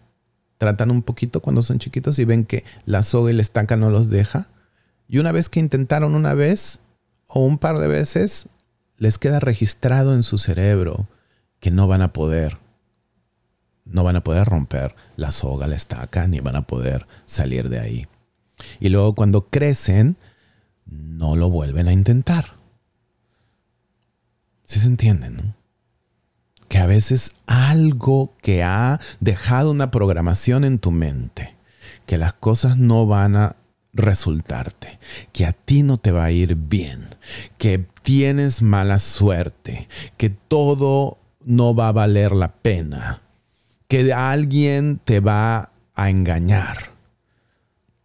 tratan 0.58 0.90
un 0.90 1.02
poquito 1.02 1.40
cuando 1.40 1.62
son 1.62 1.78
chiquitos 1.78 2.18
y 2.18 2.24
ven 2.24 2.44
que 2.44 2.64
la 2.86 3.02
soga 3.02 3.30
y 3.30 3.34
la 3.34 3.42
estaca 3.42 3.76
no 3.76 3.90
los 3.90 4.10
deja. 4.10 4.48
Y 5.08 5.18
una 5.18 5.32
vez 5.32 5.48
que 5.48 5.60
intentaron 5.60 6.14
una 6.14 6.34
vez 6.34 6.80
o 7.26 7.44
un 7.44 7.58
par 7.58 7.78
de 7.78 7.88
veces, 7.88 8.48
les 8.96 9.18
queda 9.18 9.40
registrado 9.40 10.14
en 10.14 10.22
su 10.22 10.38
cerebro 10.38 11.08
que 11.60 11.70
no 11.70 11.86
van 11.86 12.02
a 12.02 12.12
poder, 12.12 12.58
no 13.84 14.02
van 14.02 14.16
a 14.16 14.24
poder 14.24 14.46
romper 14.46 14.94
la 15.16 15.30
soga, 15.30 15.66
la 15.66 15.76
estaca, 15.76 16.26
ni 16.26 16.40
van 16.40 16.56
a 16.56 16.66
poder 16.66 17.06
salir 17.26 17.68
de 17.68 17.80
ahí. 17.80 18.06
Y 18.78 18.88
luego 18.88 19.14
cuando 19.14 19.48
crecen, 19.48 20.16
no 20.86 21.36
lo 21.36 21.50
vuelven 21.50 21.88
a 21.88 21.92
intentar. 21.92 22.56
Si 24.64 24.78
se 24.78 24.86
entienden, 24.86 25.54
Que 26.68 26.78
a 26.78 26.86
veces 26.86 27.32
algo 27.46 28.36
que 28.40 28.62
ha 28.62 29.00
dejado 29.18 29.72
una 29.72 29.90
programación 29.90 30.62
en 30.62 30.78
tu 30.78 30.92
mente, 30.92 31.56
que 32.06 32.16
las 32.16 32.32
cosas 32.32 32.76
no 32.76 33.06
van 33.06 33.34
a 33.34 33.56
resultarte, 33.92 35.00
que 35.32 35.46
a 35.46 35.52
ti 35.52 35.82
no 35.82 35.98
te 35.98 36.12
va 36.12 36.24
a 36.24 36.30
ir 36.30 36.54
bien, 36.54 37.08
que 37.58 37.84
tienes 38.02 38.62
mala 38.62 39.00
suerte, 39.00 39.88
que 40.16 40.30
todo 40.30 41.19
no 41.50 41.74
va 41.74 41.88
a 41.88 41.92
valer 41.92 42.30
la 42.30 42.52
pena, 42.52 43.22
que 43.88 44.12
alguien 44.12 45.00
te 45.02 45.18
va 45.18 45.72
a 45.96 46.08
engañar. 46.08 46.92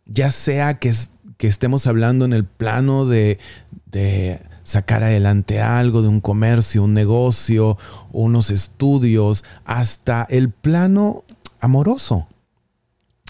Ya 0.06 0.32
sea 0.32 0.80
que, 0.80 0.92
estemos 1.40 1.86
hablando 1.86 2.26
en 2.26 2.34
el 2.34 2.44
plano 2.44 3.06
de, 3.06 3.38
de 3.86 4.42
sacar 4.64 5.04
adelante 5.04 5.62
algo, 5.62 6.02
de 6.02 6.08
un 6.08 6.22
comercio, 6.22 6.84
un 6.84 6.96
negocio, 6.96 7.78
unos 8.12 8.50
estudios, 8.50 9.44
hasta 9.64 10.26
el 10.28 10.50
plano 10.50 11.24
amoroso. 11.60 12.28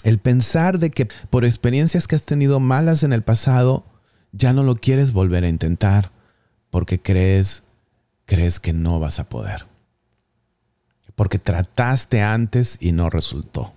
El 0.02 0.18
pensar 0.18 0.78
de 0.78 0.90
que 0.90 1.08
por 1.28 1.44
experiencias 1.44 2.08
que 2.08 2.16
has 2.16 2.22
tenido 2.22 2.58
malas 2.58 3.02
en 3.02 3.12
el 3.12 3.22
pasado, 3.22 3.84
ya 4.32 4.54
no 4.54 4.62
lo 4.62 4.76
quieres 4.76 5.12
volver 5.12 5.44
a 5.44 5.48
intentar 5.48 6.10
porque 6.70 7.02
crees 7.02 7.64
crees 8.24 8.60
que 8.60 8.72
no 8.72 8.98
vas 8.98 9.20
a 9.20 9.28
poder 9.28 9.75
porque 11.16 11.38
trataste 11.38 12.22
antes 12.22 12.78
y 12.80 12.92
no 12.92 13.10
resultó. 13.10 13.72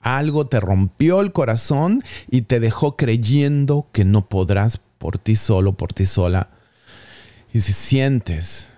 Algo 0.00 0.46
te 0.46 0.60
rompió 0.60 1.20
el 1.20 1.32
corazón 1.32 2.02
y 2.30 2.42
te 2.42 2.60
dejó 2.60 2.96
creyendo 2.96 3.88
que 3.92 4.04
no 4.04 4.28
podrás 4.28 4.80
por 4.98 5.18
ti 5.18 5.36
solo, 5.36 5.72
por 5.72 5.92
ti 5.92 6.06
sola. 6.06 6.48
Y 7.52 7.60
si 7.60 7.72
sientes 7.72 8.68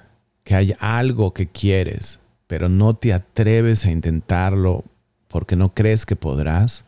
que 0.42 0.54
hay 0.54 0.74
algo 0.80 1.34
que 1.34 1.46
quieres, 1.46 2.20
pero 2.46 2.68
no 2.68 2.94
te 2.94 3.12
atreves 3.12 3.84
a 3.84 3.90
intentarlo 3.90 4.84
porque 5.28 5.54
no 5.54 5.74
crees 5.74 6.06
que 6.06 6.16
podrás, 6.16 6.84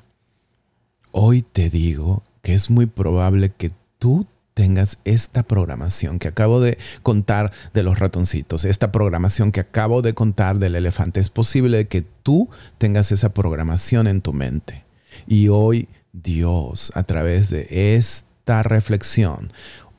hoy 1.12 1.42
te 1.42 1.70
digo 1.70 2.22
que 2.42 2.54
es 2.54 2.70
muy 2.70 2.86
probable 2.86 3.52
que 3.52 3.70
tú 3.98 4.26
tengas 4.54 4.98
esta 5.04 5.42
programación 5.42 6.18
que 6.18 6.28
acabo 6.28 6.60
de 6.60 6.78
contar 7.02 7.52
de 7.72 7.82
los 7.82 7.98
ratoncitos, 7.98 8.64
esta 8.64 8.92
programación 8.92 9.52
que 9.52 9.60
acabo 9.60 10.02
de 10.02 10.14
contar 10.14 10.58
del 10.58 10.74
elefante. 10.74 11.20
Es 11.20 11.28
posible 11.28 11.86
que 11.88 12.02
tú 12.02 12.50
tengas 12.78 13.12
esa 13.12 13.32
programación 13.32 14.06
en 14.06 14.20
tu 14.20 14.32
mente. 14.32 14.84
Y 15.26 15.48
hoy 15.48 15.88
Dios, 16.12 16.92
a 16.94 17.04
través 17.04 17.50
de 17.50 17.96
esta 17.96 18.62
reflexión, 18.62 19.52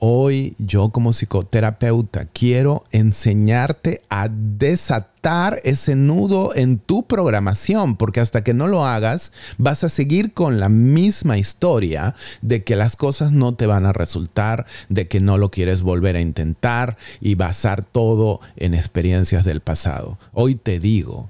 Hoy 0.05 0.57
yo 0.57 0.89
como 0.89 1.13
psicoterapeuta 1.13 2.25
quiero 2.25 2.83
enseñarte 2.91 4.01
a 4.09 4.27
desatar 4.27 5.61
ese 5.63 5.95
nudo 5.95 6.53
en 6.53 6.77
tu 6.77 7.07
programación, 7.07 7.95
porque 7.95 8.19
hasta 8.19 8.43
que 8.43 8.53
no 8.53 8.67
lo 8.67 8.85
hagas 8.85 9.31
vas 9.57 9.85
a 9.85 9.87
seguir 9.87 10.33
con 10.33 10.59
la 10.59 10.67
misma 10.67 11.37
historia 11.37 12.15
de 12.41 12.65
que 12.65 12.75
las 12.75 12.97
cosas 12.97 13.31
no 13.31 13.55
te 13.55 13.65
van 13.65 13.85
a 13.85 13.93
resultar, 13.93 14.65
de 14.89 15.07
que 15.07 15.21
no 15.21 15.37
lo 15.37 15.51
quieres 15.51 15.83
volver 15.83 16.17
a 16.17 16.21
intentar 16.21 16.97
y 17.21 17.35
basar 17.35 17.85
todo 17.85 18.41
en 18.57 18.73
experiencias 18.73 19.45
del 19.45 19.61
pasado. 19.61 20.19
Hoy 20.33 20.55
te 20.55 20.81
digo 20.81 21.29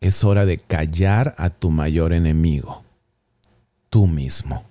es 0.00 0.24
hora 0.24 0.44
de 0.44 0.58
callar 0.58 1.36
a 1.38 1.50
tu 1.50 1.70
mayor 1.70 2.12
enemigo, 2.12 2.82
tú 3.90 4.08
mismo. 4.08 4.64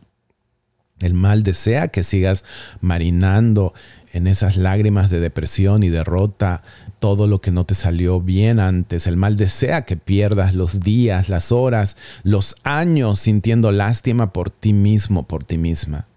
El 1.01 1.13
mal 1.13 1.43
desea 1.43 1.89
que 1.89 2.03
sigas 2.03 2.45
marinando 2.79 3.73
en 4.13 4.27
esas 4.27 4.55
lágrimas 4.55 5.09
de 5.09 5.19
depresión 5.19 5.83
y 5.83 5.89
derrota 5.89 6.63
todo 6.99 7.27
lo 7.27 7.41
que 7.41 7.51
no 7.51 7.65
te 7.65 7.75
salió 7.75 8.21
bien 8.21 8.61
antes. 8.61 9.05
El 9.05 9.17
mal 9.17 9.35
desea 9.35 9.83
que 9.83 9.97
pierdas 9.97 10.55
los 10.55 10.79
días, 10.79 11.27
las 11.27 11.51
horas, 11.51 11.97
los 12.23 12.55
años 12.63 13.19
sintiendo 13.19 13.73
lástima 13.73 14.31
por 14.31 14.49
ti 14.49 14.71
mismo, 14.71 15.27
por 15.27 15.43
ti 15.43 15.57
misma. 15.57 16.07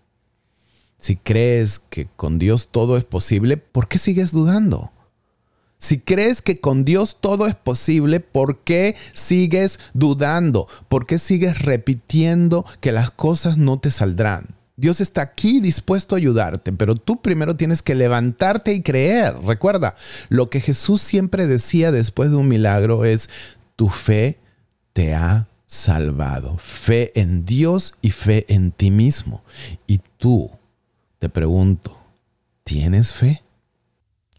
Si 1.00 1.16
crees 1.16 1.80
que 1.80 2.06
con 2.14 2.38
Dios 2.38 2.68
todo 2.70 2.97
es 2.97 3.04
posible, 3.04 3.56
¿por 3.56 3.88
qué 3.88 3.99
sigues 3.99 4.30
dudando? 4.30 4.92
Si 5.78 5.99
crees 5.99 6.40
que 6.40 6.61
con 6.61 6.85
Dios 6.85 7.18
todo 7.20 7.49
es 7.49 7.54
posible, 7.56 8.20
¿por 8.20 8.58
qué 8.61 8.94
sigues 9.12 9.80
dudando? 9.92 10.68
¿Por 10.88 11.04
qué 11.06 11.18
sigues 11.18 11.62
repitiendo 11.62 12.64
que 12.80 12.92
las 12.92 13.11
cosas 13.11 13.58
no 13.58 13.80
te 13.80 13.90
saldrán? 13.90 14.57
Dios 14.78 15.00
está 15.00 15.23
aquí 15.23 15.58
dispuesto 15.58 16.14
a 16.14 16.18
ayudarte, 16.18 16.73
pero 16.73 16.94
tú 16.94 17.20
primero 17.20 17.56
tienes 17.56 17.82
que 17.82 17.97
levantarte 17.97 18.73
y 18.73 18.80
creer. 18.80 19.35
Recuerda, 19.42 19.97
lo 20.28 20.50
que 20.50 20.61
Jesús 20.61 21.00
siempre 21.00 21.49
decía 21.49 21.90
después 21.90 22.30
de 22.30 22.37
un 22.37 22.47
milagro 22.47 23.04
es, 23.04 23.28
tu 23.75 23.88
fe 23.88 24.38
te 24.92 25.14
ha 25.14 25.49
salvado. 25.66 26.58
Fe 26.58 27.11
en 27.20 27.44
Dios 27.44 27.97
y 28.02 28.12
fe 28.12 28.47
en 28.49 28.70
ti 28.70 28.92
mismo. 28.92 29.42
Y 29.88 29.99
tú, 30.16 30.52
te 31.18 31.28
pregunto, 31.28 31.99
¿tienes 32.62 33.12
fe? 33.12 33.42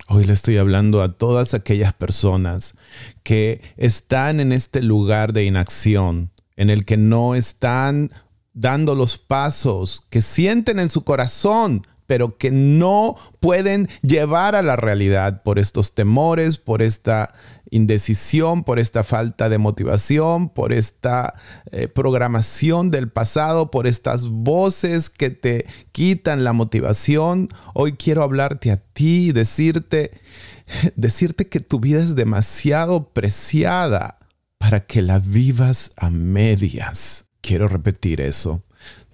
Hoy 0.07 0.23
le 0.23 0.31
estoy 0.31 0.57
hablando 0.57 1.01
a 1.01 1.17
todas 1.17 1.53
aquellas 1.53 1.91
personas 1.91 2.75
que 3.23 3.59
están 3.75 4.39
en 4.39 4.53
este 4.53 4.81
lugar 4.81 5.33
de 5.33 5.43
inacción, 5.43 6.31
en 6.55 6.69
el 6.69 6.85
que 6.85 6.95
no 6.95 7.35
están 7.35 8.11
dando 8.59 8.93
los 8.93 9.17
pasos 9.17 10.05
que 10.09 10.21
sienten 10.21 10.79
en 10.79 10.89
su 10.89 11.03
corazón, 11.03 11.87
pero 12.07 12.37
que 12.37 12.51
no 12.51 13.15
pueden 13.39 13.87
llevar 14.01 14.55
a 14.55 14.61
la 14.61 14.75
realidad 14.75 15.43
por 15.43 15.59
estos 15.59 15.93
temores, 15.93 16.57
por 16.57 16.81
esta 16.81 17.33
indecisión, 17.69 18.63
por 18.63 18.79
esta 18.79 19.03
falta 19.03 19.47
de 19.47 19.59
motivación, 19.59 20.49
por 20.49 20.73
esta 20.73 21.35
eh, 21.71 21.87
programación 21.87 22.91
del 22.91 23.09
pasado, 23.09 23.71
por 23.71 23.87
estas 23.87 24.27
voces 24.27 25.09
que 25.09 25.29
te 25.29 25.65
quitan 25.91 26.43
la 26.43 26.51
motivación. 26.51 27.49
Hoy 27.73 27.93
quiero 27.93 28.23
hablarte 28.23 28.71
a 28.71 28.77
ti 28.77 29.27
y 29.27 29.31
decirte, 29.31 30.11
decirte 30.95 31.47
que 31.47 31.59
tu 31.59 31.79
vida 31.79 31.99
es 31.99 32.15
demasiado 32.15 33.09
preciada 33.09 34.17
para 34.57 34.85
que 34.85 35.01
la 35.01 35.19
vivas 35.19 35.91
a 35.95 36.09
medias. 36.09 37.28
Quiero 37.41 37.67
repetir 37.67 38.21
eso. 38.21 38.63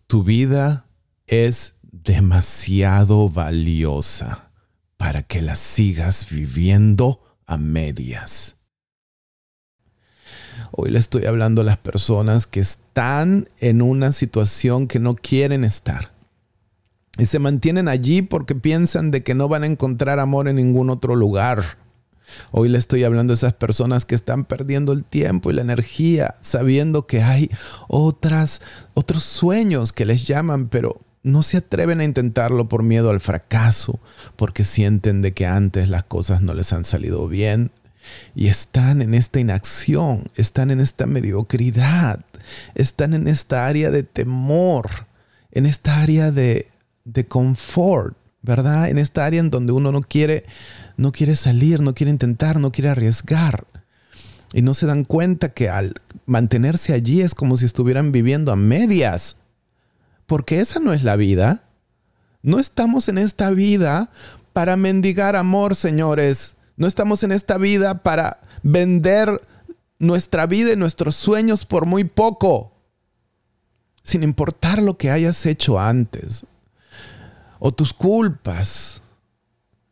Tu 0.07 0.23
vida 0.23 0.87
es 1.27 1.75
demasiado 1.83 3.29
valiosa 3.29 4.51
para 4.97 5.23
que 5.23 5.41
la 5.41 5.55
sigas 5.55 6.27
viviendo 6.29 7.21
a 7.45 7.57
medias. 7.57 8.55
Hoy 10.71 10.89
le 10.89 10.99
estoy 10.99 11.25
hablando 11.25 11.61
a 11.61 11.65
las 11.65 11.77
personas 11.77 12.47
que 12.47 12.59
están 12.59 13.49
en 13.59 13.81
una 13.81 14.11
situación 14.11 14.87
que 14.87 14.99
no 14.99 15.15
quieren 15.15 15.63
estar. 15.63 16.11
Y 17.17 17.25
se 17.27 17.39
mantienen 17.39 17.87
allí 17.87 18.21
porque 18.21 18.55
piensan 18.55 19.11
de 19.11 19.23
que 19.23 19.35
no 19.35 19.47
van 19.47 19.63
a 19.63 19.67
encontrar 19.67 20.19
amor 20.19 20.47
en 20.47 20.57
ningún 20.57 20.89
otro 20.89 21.15
lugar. 21.15 21.77
Hoy 22.51 22.69
le 22.69 22.77
estoy 22.77 23.03
hablando 23.03 23.33
a 23.33 23.35
esas 23.35 23.53
personas 23.53 24.05
que 24.05 24.15
están 24.15 24.45
perdiendo 24.45 24.93
el 24.93 25.03
tiempo 25.03 25.49
y 25.51 25.53
la 25.53 25.61
energía 25.61 26.35
sabiendo 26.41 27.07
que 27.07 27.21
hay 27.21 27.49
otras 27.87 28.61
otros 28.93 29.23
sueños 29.23 29.93
que 29.93 30.05
les 30.05 30.25
llaman, 30.25 30.69
pero 30.69 31.01
no 31.23 31.41
se 31.41 31.57
atreven 31.57 32.01
a 32.01 32.03
intentarlo 32.03 32.69
por 32.69 32.83
miedo 32.83 33.09
al 33.09 33.19
fracaso, 33.19 33.99
porque 34.35 34.63
sienten 34.63 35.23
de 35.23 35.33
que 35.33 35.47
antes 35.47 35.89
las 35.89 36.03
cosas 36.03 36.41
no 36.41 36.53
les 36.53 36.71
han 36.71 36.85
salido 36.85 37.27
bien 37.27 37.71
y 38.35 38.47
están 38.47 39.01
en 39.01 39.15
esta 39.15 39.39
inacción, 39.39 40.29
están 40.35 40.69
en 40.69 40.79
esta 40.79 41.07
mediocridad, 41.07 42.23
están 42.75 43.15
en 43.15 43.27
esta 43.27 43.65
área 43.65 43.89
de 43.89 44.03
temor, 44.03 45.07
en 45.51 45.65
esta 45.65 46.01
área 46.01 46.31
de, 46.31 46.69
de 47.05 47.25
confort, 47.25 48.15
¿verdad? 48.45 48.89
En 48.89 48.99
esta 48.99 49.25
área 49.25 49.39
en 49.39 49.49
donde 49.49 49.73
uno 49.73 49.91
no 49.91 50.01
quiere, 50.01 50.45
no 50.97 51.11
quiere 51.11 51.35
salir, 51.35 51.81
no 51.81 51.95
quiere 51.95 52.11
intentar, 52.11 52.59
no 52.59 52.71
quiere 52.71 52.89
arriesgar. 52.89 53.65
Y 54.53 54.61
no 54.61 54.73
se 54.73 54.85
dan 54.85 55.03
cuenta 55.03 55.49
que 55.49 55.69
al 55.69 56.01
mantenerse 56.25 56.93
allí 56.93 57.21
es 57.21 57.35
como 57.35 57.57
si 57.57 57.65
estuvieran 57.65 58.11
viviendo 58.11 58.51
a 58.51 58.55
medias 58.55 59.37
porque 60.27 60.59
esa 60.59 60.79
no 60.79 60.93
es 60.93 61.03
la 61.03 61.15
vida. 61.15 61.63
No 62.41 62.59
estamos 62.59 63.09
en 63.09 63.17
esta 63.17 63.49
vida 63.49 64.11
para 64.53 64.77
mendigar 64.77 65.35
amor, 65.35 65.75
señores. 65.75 66.53
No 66.77 66.87
estamos 66.87 67.23
en 67.23 67.31
esta 67.31 67.57
vida 67.57 68.03
para 68.03 68.39
vender 68.63 69.41
nuestra 69.99 70.45
vida 70.45 70.73
y 70.73 70.75
nuestros 70.75 71.15
sueños 71.15 71.65
por 71.65 71.85
muy 71.85 72.03
poco, 72.03 72.73
sin 74.03 74.23
importar 74.23 74.81
lo 74.81 74.97
que 74.97 75.09
hayas 75.09 75.45
hecho 75.45 75.79
antes 75.79 76.45
o 77.65 77.71
tus 77.71 77.93
culpas. 77.93 79.01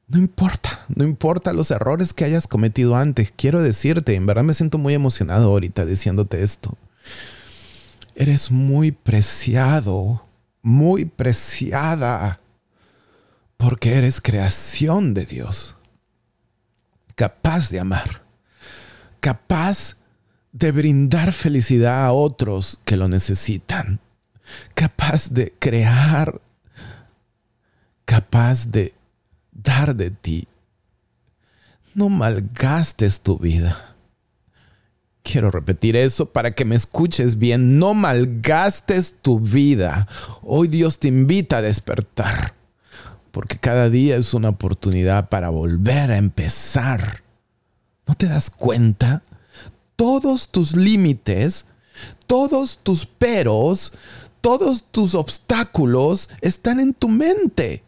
No 0.07 0.19
importa, 0.19 0.85
no 0.89 1.05
importa 1.05 1.53
los 1.53 1.71
errores 1.71 2.13
que 2.13 2.23
hayas 2.23 2.47
cometido 2.47 2.95
antes. 2.95 3.33
Quiero 3.35 3.63
decirte, 3.63 4.13
en 4.13 4.27
verdad 4.27 4.43
me 4.43 4.53
siento 4.53 4.77
muy 4.77 4.93
emocionado 4.93 5.49
ahorita 5.49 5.83
diciéndote 5.83 6.43
esto. 6.43 6.77
Eres 8.13 8.51
muy 8.51 8.91
preciado, 8.91 10.23
muy 10.61 11.05
preciada, 11.05 12.39
porque 13.57 13.95
eres 13.95 14.21
creación 14.21 15.15
de 15.15 15.25
Dios, 15.25 15.75
capaz 17.15 17.71
de 17.71 17.79
amar, 17.79 18.21
capaz 19.19 19.95
de 20.51 20.71
brindar 20.71 21.33
felicidad 21.33 22.05
a 22.05 22.11
otros 22.11 22.79
que 22.85 22.97
lo 22.97 23.07
necesitan, 23.07 23.99
capaz 24.75 25.31
de 25.31 25.55
crear, 25.57 26.39
capaz 28.05 28.71
de 28.71 28.93
dar 29.51 29.95
de 29.95 30.11
ti. 30.11 30.47
No 31.95 32.09
malgastes 32.09 33.21
tu 33.21 33.37
vida 33.37 33.93
Quiero 35.23 35.51
repetir 35.51 35.95
eso 35.95 36.25
para 36.25 36.53
que 36.53 36.65
me 36.65 36.75
escuches 36.75 37.39
bien. 37.39 37.79
No 37.79 37.93
malgastes 37.93 39.19
tu 39.21 39.39
vida. 39.39 40.07
Hoy 40.41 40.67
Dios 40.67 40.99
te 40.99 41.07
invita 41.07 41.57
a 41.57 41.61
despertar. 41.61 42.53
Porque 43.31 43.57
cada 43.57 43.89
día 43.89 44.17
es 44.17 44.33
una 44.33 44.49
oportunidad 44.49 45.29
para 45.29 45.49
volver 45.49 46.11
a 46.11 46.17
empezar. 46.17 47.23
¿No 48.05 48.15
te 48.15 48.27
das 48.27 48.49
cuenta? 48.49 49.23
Todos 49.95 50.49
tus 50.49 50.75
límites, 50.75 51.67
todos 52.27 52.79
tus 52.83 53.05
peros, 53.05 53.93
todos 54.41 54.83
tus 54.91 55.15
obstáculos 55.15 56.29
están 56.41 56.81
en 56.81 56.93
tu 56.93 57.07
mente. 57.07 57.83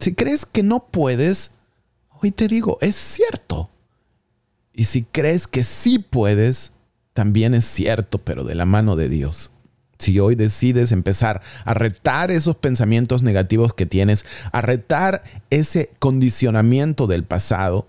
Si 0.00 0.14
crees 0.14 0.46
que 0.46 0.62
no 0.62 0.86
puedes, 0.86 1.52
hoy 2.22 2.30
te 2.30 2.48
digo, 2.48 2.78
es 2.80 2.96
cierto. 2.96 3.70
Y 4.72 4.84
si 4.84 5.04
crees 5.04 5.46
que 5.46 5.62
sí 5.62 5.98
puedes, 5.98 6.72
también 7.12 7.54
es 7.54 7.64
cierto, 7.64 8.18
pero 8.18 8.44
de 8.44 8.54
la 8.54 8.66
mano 8.66 8.96
de 8.96 9.08
Dios. 9.08 9.50
Si 9.98 10.18
hoy 10.18 10.34
decides 10.34 10.90
empezar 10.90 11.40
a 11.64 11.72
retar 11.72 12.30
esos 12.30 12.56
pensamientos 12.56 13.22
negativos 13.22 13.72
que 13.72 13.86
tienes, 13.86 14.24
a 14.50 14.60
retar 14.60 15.22
ese 15.50 15.90
condicionamiento 16.00 17.06
del 17.06 17.24
pasado, 17.24 17.86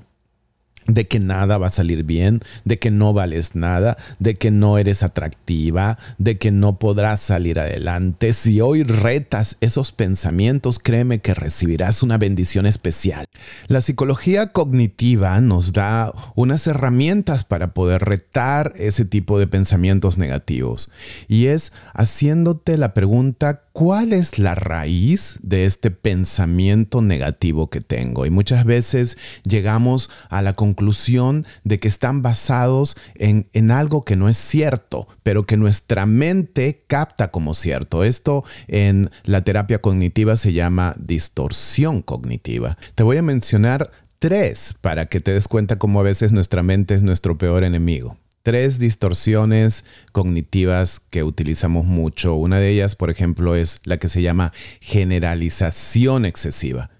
de 0.87 1.07
que 1.07 1.19
nada 1.19 1.57
va 1.57 1.67
a 1.67 1.71
salir 1.71 2.03
bien, 2.03 2.41
de 2.63 2.79
que 2.79 2.91
no 2.91 3.13
vales 3.13 3.55
nada, 3.55 3.97
de 4.19 4.35
que 4.35 4.51
no 4.51 4.77
eres 4.77 5.03
atractiva, 5.03 5.97
de 6.17 6.37
que 6.37 6.51
no 6.51 6.79
podrás 6.79 7.21
salir 7.21 7.59
adelante. 7.59 8.33
Si 8.33 8.61
hoy 8.61 8.83
retas 8.83 9.57
esos 9.61 9.91
pensamientos, 9.91 10.79
créeme 10.79 11.19
que 11.19 11.33
recibirás 11.33 12.03
una 12.03 12.17
bendición 12.17 12.65
especial. 12.65 13.25
La 13.67 13.81
psicología 13.81 14.51
cognitiva 14.51 15.39
nos 15.41 15.73
da 15.73 16.13
unas 16.35 16.67
herramientas 16.67 17.43
para 17.43 17.73
poder 17.73 18.03
retar 18.03 18.73
ese 18.75 19.05
tipo 19.05 19.39
de 19.39 19.47
pensamientos 19.47 20.17
negativos 20.17 20.91
y 21.27 21.47
es 21.47 21.73
haciéndote 21.93 22.77
la 22.77 22.93
pregunta 22.93 23.64
¿cuál 23.75 24.13
es 24.13 24.39
la 24.39 24.55
raíz 24.55 25.37
de 25.43 25.65
este 25.65 25.91
pensamiento 25.91 27.01
negativo 27.01 27.69
que 27.69 27.81
tengo? 27.81 28.25
Y 28.25 28.29
muchas 28.29 28.63
veces 28.63 29.17
llegamos 29.43 30.09
a 30.29 30.41
la 30.41 30.53
conclusión 30.53 31.45
de 31.65 31.77
que 31.77 31.89
están 31.89 32.21
basados 32.21 32.95
en, 33.15 33.49
en, 33.51 33.71
algo 33.71 34.05
que 34.05 34.15
no 34.15 34.29
es 34.29 34.37
cierto, 34.37 35.09
pero 35.23 35.45
que 35.45 35.57
nuestra 35.57 36.05
mente 36.05 36.85
capta 36.87 37.31
como 37.31 37.53
cierto. 37.53 38.05
Esto 38.05 38.45
en 38.69 39.11
la 39.25 39.43
terapia 39.43 39.81
cognitiva 39.81 40.37
se 40.37 40.53
llama 40.53 40.95
distorsión 40.97 42.01
cognitiva. 42.01 42.77
Te 42.95 43.03
voy 43.03 43.17
a 43.17 43.21
mencionar 43.21 43.91
tres 44.19 44.73
para 44.79 45.07
que 45.07 45.19
te 45.19 45.33
des 45.33 45.49
cuenta 45.49 45.77
cómo 45.77 45.99
a 45.99 46.03
veces 46.03 46.31
nuestra 46.31 46.63
mente 46.63 46.93
es 46.93 47.03
nuestro 47.03 47.37
peor 47.37 47.65
enemigo 47.65 48.15
tres 48.45 48.77
distorsiones 48.77 49.85
cognitivas 50.11 50.99
que 50.99 51.23
utilizamos 51.23 51.87
mucho. 51.87 52.35
Una 52.35 52.59
de 52.59 52.69
ellas, 52.69 52.93
por 52.93 53.09
ejemplo, 53.09 53.55
es 53.55 53.81
la 53.85 53.97
que 53.97 54.07
se 54.07 54.21
llama 54.21 54.53
generalización 54.81 56.25
excesiva, 56.25 56.91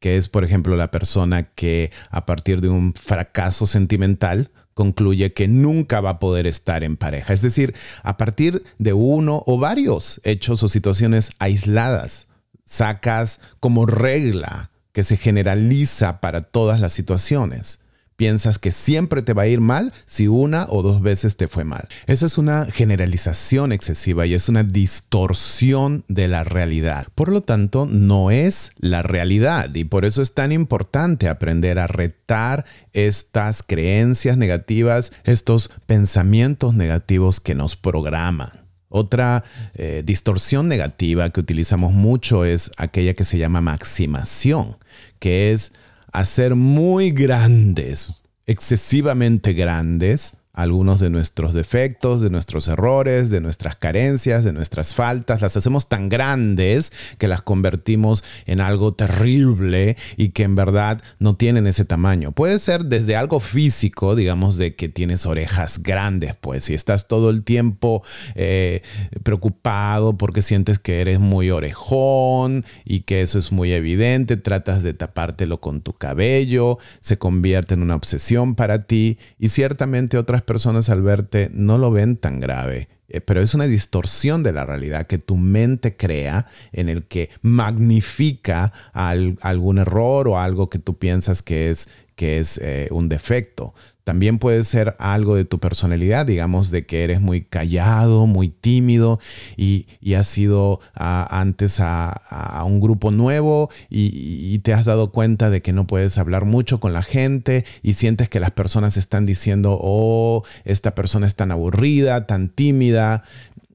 que 0.00 0.16
es, 0.16 0.30
por 0.30 0.42
ejemplo, 0.42 0.74
la 0.74 0.90
persona 0.90 1.50
que 1.50 1.92
a 2.08 2.24
partir 2.24 2.62
de 2.62 2.70
un 2.70 2.94
fracaso 2.94 3.66
sentimental 3.66 4.50
concluye 4.72 5.34
que 5.34 5.48
nunca 5.48 6.00
va 6.00 6.10
a 6.10 6.18
poder 6.18 6.46
estar 6.46 6.82
en 6.82 6.96
pareja. 6.96 7.34
Es 7.34 7.42
decir, 7.42 7.74
a 8.02 8.16
partir 8.16 8.64
de 8.78 8.94
uno 8.94 9.42
o 9.46 9.58
varios 9.58 10.22
hechos 10.24 10.62
o 10.62 10.68
situaciones 10.70 11.30
aisladas, 11.38 12.28
sacas 12.64 13.40
como 13.60 13.84
regla 13.84 14.70
que 14.92 15.02
se 15.02 15.18
generaliza 15.18 16.22
para 16.22 16.40
todas 16.40 16.80
las 16.80 16.94
situaciones. 16.94 17.80
Piensas 18.16 18.58
que 18.58 18.72
siempre 18.72 19.22
te 19.22 19.34
va 19.34 19.42
a 19.42 19.46
ir 19.46 19.60
mal 19.60 19.92
si 20.06 20.26
una 20.26 20.66
o 20.70 20.82
dos 20.82 21.02
veces 21.02 21.36
te 21.36 21.48
fue 21.48 21.64
mal. 21.64 21.86
Esa 22.06 22.26
es 22.26 22.38
una 22.38 22.64
generalización 22.64 23.72
excesiva 23.72 24.26
y 24.26 24.34
es 24.34 24.48
una 24.48 24.62
distorsión 24.62 26.04
de 26.08 26.26
la 26.28 26.42
realidad. 26.42 27.08
Por 27.14 27.30
lo 27.30 27.42
tanto, 27.42 27.86
no 27.86 28.30
es 28.30 28.70
la 28.78 29.02
realidad 29.02 29.74
y 29.74 29.84
por 29.84 30.04
eso 30.04 30.22
es 30.22 30.34
tan 30.34 30.50
importante 30.50 31.28
aprender 31.28 31.78
a 31.78 31.86
retar 31.86 32.64
estas 32.92 33.62
creencias 33.62 34.38
negativas, 34.38 35.12
estos 35.24 35.70
pensamientos 35.86 36.74
negativos 36.74 37.40
que 37.40 37.54
nos 37.54 37.76
programan. 37.76 38.66
Otra 38.88 39.44
eh, 39.74 40.02
distorsión 40.06 40.68
negativa 40.68 41.28
que 41.30 41.40
utilizamos 41.40 41.92
mucho 41.92 42.44
es 42.44 42.70
aquella 42.78 43.14
que 43.14 43.24
se 43.24 43.36
llama 43.36 43.60
maximación, 43.60 44.76
que 45.18 45.52
es 45.52 45.72
hacer 46.12 46.54
muy 46.54 47.10
grandes, 47.10 48.14
excesivamente 48.46 49.52
grandes, 49.52 50.34
algunos 50.56 51.00
de 51.00 51.10
nuestros 51.10 51.52
defectos, 51.52 52.22
de 52.22 52.30
nuestros 52.30 52.66
errores, 52.66 53.30
de 53.30 53.42
nuestras 53.42 53.76
carencias, 53.76 54.42
de 54.42 54.54
nuestras 54.54 54.94
faltas, 54.94 55.42
las 55.42 55.56
hacemos 55.56 55.88
tan 55.88 56.08
grandes 56.08 56.92
que 57.18 57.28
las 57.28 57.42
convertimos 57.42 58.24
en 58.46 58.60
algo 58.60 58.94
terrible 58.94 59.96
y 60.16 60.30
que 60.30 60.44
en 60.44 60.56
verdad 60.56 61.02
no 61.18 61.36
tienen 61.36 61.66
ese 61.66 61.84
tamaño. 61.84 62.32
Puede 62.32 62.58
ser 62.58 62.86
desde 62.86 63.16
algo 63.16 63.38
físico, 63.38 64.16
digamos, 64.16 64.56
de 64.56 64.74
que 64.74 64.88
tienes 64.88 65.26
orejas 65.26 65.82
grandes, 65.82 66.34
pues 66.34 66.64
si 66.64 66.74
estás 66.74 67.06
todo 67.06 67.28
el 67.28 67.42
tiempo 67.44 68.02
eh, 68.34 68.82
preocupado 69.22 70.16
porque 70.16 70.40
sientes 70.40 70.78
que 70.78 71.02
eres 71.02 71.20
muy 71.20 71.50
orejón 71.50 72.64
y 72.86 73.00
que 73.00 73.20
eso 73.20 73.38
es 73.38 73.52
muy 73.52 73.72
evidente, 73.72 74.38
tratas 74.38 74.82
de 74.82 74.94
tapártelo 74.94 75.60
con 75.60 75.82
tu 75.82 75.92
cabello, 75.92 76.78
se 77.00 77.18
convierte 77.18 77.74
en 77.74 77.82
una 77.82 77.94
obsesión 77.94 78.54
para 78.54 78.84
ti 78.84 79.18
y 79.38 79.48
ciertamente 79.48 80.16
otras 80.16 80.45
personas 80.46 80.88
al 80.88 81.02
verte 81.02 81.50
no 81.52 81.76
lo 81.76 81.90
ven 81.90 82.16
tan 82.16 82.40
grave, 82.40 82.88
eh, 83.08 83.20
pero 83.20 83.40
es 83.40 83.54
una 83.54 83.66
distorsión 83.66 84.42
de 84.42 84.52
la 84.52 84.64
realidad 84.64 85.06
que 85.06 85.18
tu 85.18 85.36
mente 85.36 85.96
crea 85.96 86.46
en 86.72 86.88
el 86.88 87.04
que 87.04 87.30
magnifica 87.42 88.72
algún 88.92 89.78
error 89.78 90.28
o 90.28 90.38
algo 90.38 90.70
que 90.70 90.78
tú 90.78 90.96
piensas 90.96 91.42
que 91.42 91.70
es, 91.70 91.88
que 92.14 92.38
es 92.38 92.58
eh, 92.58 92.88
un 92.90 93.08
defecto. 93.08 93.74
También 94.06 94.38
puede 94.38 94.62
ser 94.62 94.94
algo 95.00 95.34
de 95.34 95.44
tu 95.44 95.58
personalidad, 95.58 96.26
digamos, 96.26 96.70
de 96.70 96.86
que 96.86 97.02
eres 97.02 97.20
muy 97.20 97.40
callado, 97.42 98.28
muy 98.28 98.50
tímido 98.50 99.18
y, 99.56 99.86
has 100.14 100.38
ido 100.38 100.78
antes 100.94 101.80
a, 101.80 102.62
un 102.64 102.78
grupo 102.78 103.10
nuevo 103.10 103.68
y, 103.90 104.60
te 104.60 104.72
has 104.72 104.84
dado 104.84 105.10
cuenta 105.10 105.50
de 105.50 105.60
que 105.60 105.72
no 105.72 105.88
puedes 105.88 106.18
hablar 106.18 106.44
mucho 106.44 106.78
con 106.78 106.92
la 106.92 107.02
gente 107.02 107.64
y 107.82 107.94
sientes 107.94 108.28
que 108.28 108.38
las 108.38 108.52
personas 108.52 108.96
están 108.96 109.26
diciendo, 109.26 109.76
oh, 109.82 110.44
esta 110.64 110.94
persona 110.94 111.26
es 111.26 111.34
tan 111.34 111.50
aburrida, 111.50 112.28
tan 112.28 112.48
tímida. 112.48 113.24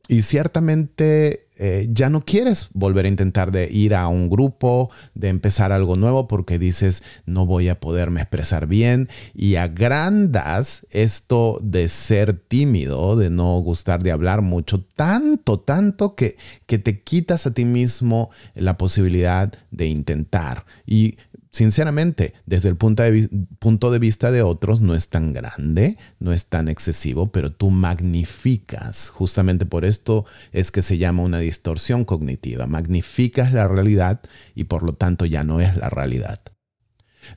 Y 0.08 0.22
ciertamente 0.22 1.48
eh, 1.64 1.88
ya 1.92 2.10
no 2.10 2.26
quieres 2.26 2.70
volver 2.74 3.06
a 3.06 3.10
intentar 3.10 3.52
de 3.52 3.70
ir 3.72 3.94
a 3.94 4.08
un 4.08 4.32
grupo, 4.32 4.90
de 5.14 5.30
empezar 5.30 5.72
algo 5.72 5.96
nuevo 5.96 6.28
porque 6.28 6.58
dices 6.58 7.04
no 7.28 7.46
voy 7.46 7.70
a 7.70 7.80
poderme 7.80 8.20
expresar 8.20 8.66
bien 8.66 9.10
y 9.36 9.58
agrandas 9.58 10.88
esto 10.90 11.60
de 11.62 11.88
ser 11.88 12.34
tímido, 12.34 13.16
de 13.16 13.30
no 13.30 13.60
gustar 13.60 14.02
de 14.02 14.12
hablar 14.12 14.42
mucho, 14.42 14.84
tanto, 14.96 15.60
tanto 15.60 16.16
que, 16.16 16.36
que 16.66 16.80
te 16.80 17.02
quitas 17.02 17.46
a 17.46 17.54
ti 17.54 17.64
mismo 17.64 18.32
la 18.56 18.80
posibilidad 18.80 19.54
de 19.70 19.86
intentar. 19.86 20.66
Y 20.88 21.18
sinceramente, 21.52 22.34
desde 22.46 22.70
el 22.70 22.78
punto 22.78 23.04
de, 23.04 23.30
punto 23.60 23.92
de, 23.92 24.00
vista 24.00 24.32
de 24.32 24.42
otros, 24.42 24.82
no 24.82 24.96
es 24.96 25.10
tan 25.10 25.34
grande, 25.34 25.98
no 26.20 26.34
es 26.34 26.48
tan 26.48 26.68
excesivo, 26.68 27.32
pero 27.32 27.52
tú 27.52 27.70
magnificas. 27.70 29.10
Justamente 29.10 29.66
por 29.66 29.86
esto 29.86 30.26
es 30.52 30.72
que 30.72 30.82
se 30.82 30.98
llama 30.98 31.24
una 31.24 31.40
distorsión 31.40 32.06
cognitiva. 32.06 32.68
Magnificas 32.68 33.54
la 33.54 33.68
realidad 33.68 34.22
y 34.56 34.66
por 34.66 34.84
lo 34.84 34.94
tanto 34.94 35.26
ya 35.26 35.44
no 35.44 35.60
es 35.60 35.76
la 35.76 35.90
realidad. 35.90 36.42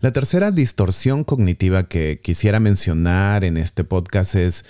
La 0.01 0.13
tercera 0.13 0.51
distorsión 0.51 1.25
cognitiva 1.25 1.89
que 1.89 2.21
quisiera 2.23 2.59
mencionar 2.59 3.45
en 3.45 3.57
este 3.57 3.85
podcast 3.85 4.35
es 4.35 4.65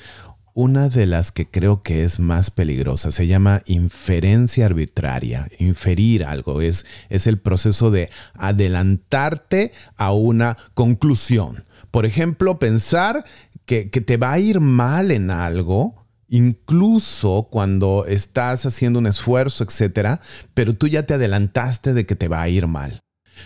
una 0.54 0.88
de 0.88 1.06
las 1.06 1.32
que 1.32 1.50
creo 1.50 1.82
que 1.82 2.04
es 2.04 2.20
más 2.20 2.50
peligrosa 2.52 3.10
se 3.10 3.26
llama 3.26 3.62
inferencia 3.66 4.66
arbitraria. 4.66 5.48
Inferir 5.58 6.24
algo 6.24 6.60
es, 6.60 6.86
es 7.08 7.26
el 7.26 7.38
proceso 7.38 7.90
de 7.90 8.08
adelantarte 8.34 9.72
a 9.96 10.12
una 10.12 10.56
conclusión. 10.74 11.64
Por 11.90 12.06
ejemplo, 12.06 12.58
pensar 12.60 13.24
que, 13.66 13.90
que 13.90 14.00
te 14.00 14.16
va 14.16 14.32
a 14.32 14.38
ir 14.38 14.60
mal 14.60 15.10
en 15.10 15.30
algo, 15.30 16.06
incluso 16.28 17.48
cuando 17.50 18.06
estás 18.06 18.64
haciendo 18.64 19.00
un 19.00 19.08
esfuerzo, 19.08 19.64
etcétera, 19.64 20.20
pero 20.54 20.74
tú 20.74 20.86
ya 20.86 21.04
te 21.04 21.14
adelantaste 21.14 21.94
de 21.94 22.06
que 22.06 22.14
te 22.14 22.28
va 22.28 22.42
a 22.42 22.48
ir 22.48 22.68
mal. 22.68 23.00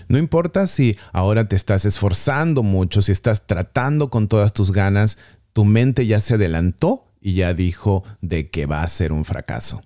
No 0.08 0.18
importa 0.18 0.66
si 0.66 0.98
ahora 1.12 1.48
te 1.48 1.56
estás 1.56 1.84
esforzando 1.84 2.62
mucho, 2.62 3.02
si 3.02 3.12
estás 3.12 3.46
tratando 3.46 4.10
con 4.10 4.28
todas 4.28 4.52
tus 4.52 4.72
ganas, 4.72 5.18
tu 5.58 5.64
mente 5.64 6.06
ya 6.06 6.20
se 6.20 6.34
adelantó 6.34 7.02
y 7.20 7.34
ya 7.34 7.52
dijo 7.52 8.04
de 8.20 8.48
que 8.48 8.66
va 8.66 8.84
a 8.84 8.88
ser 8.88 9.10
un 9.12 9.24
fracaso. 9.24 9.82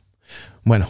Bueno, 0.65 0.87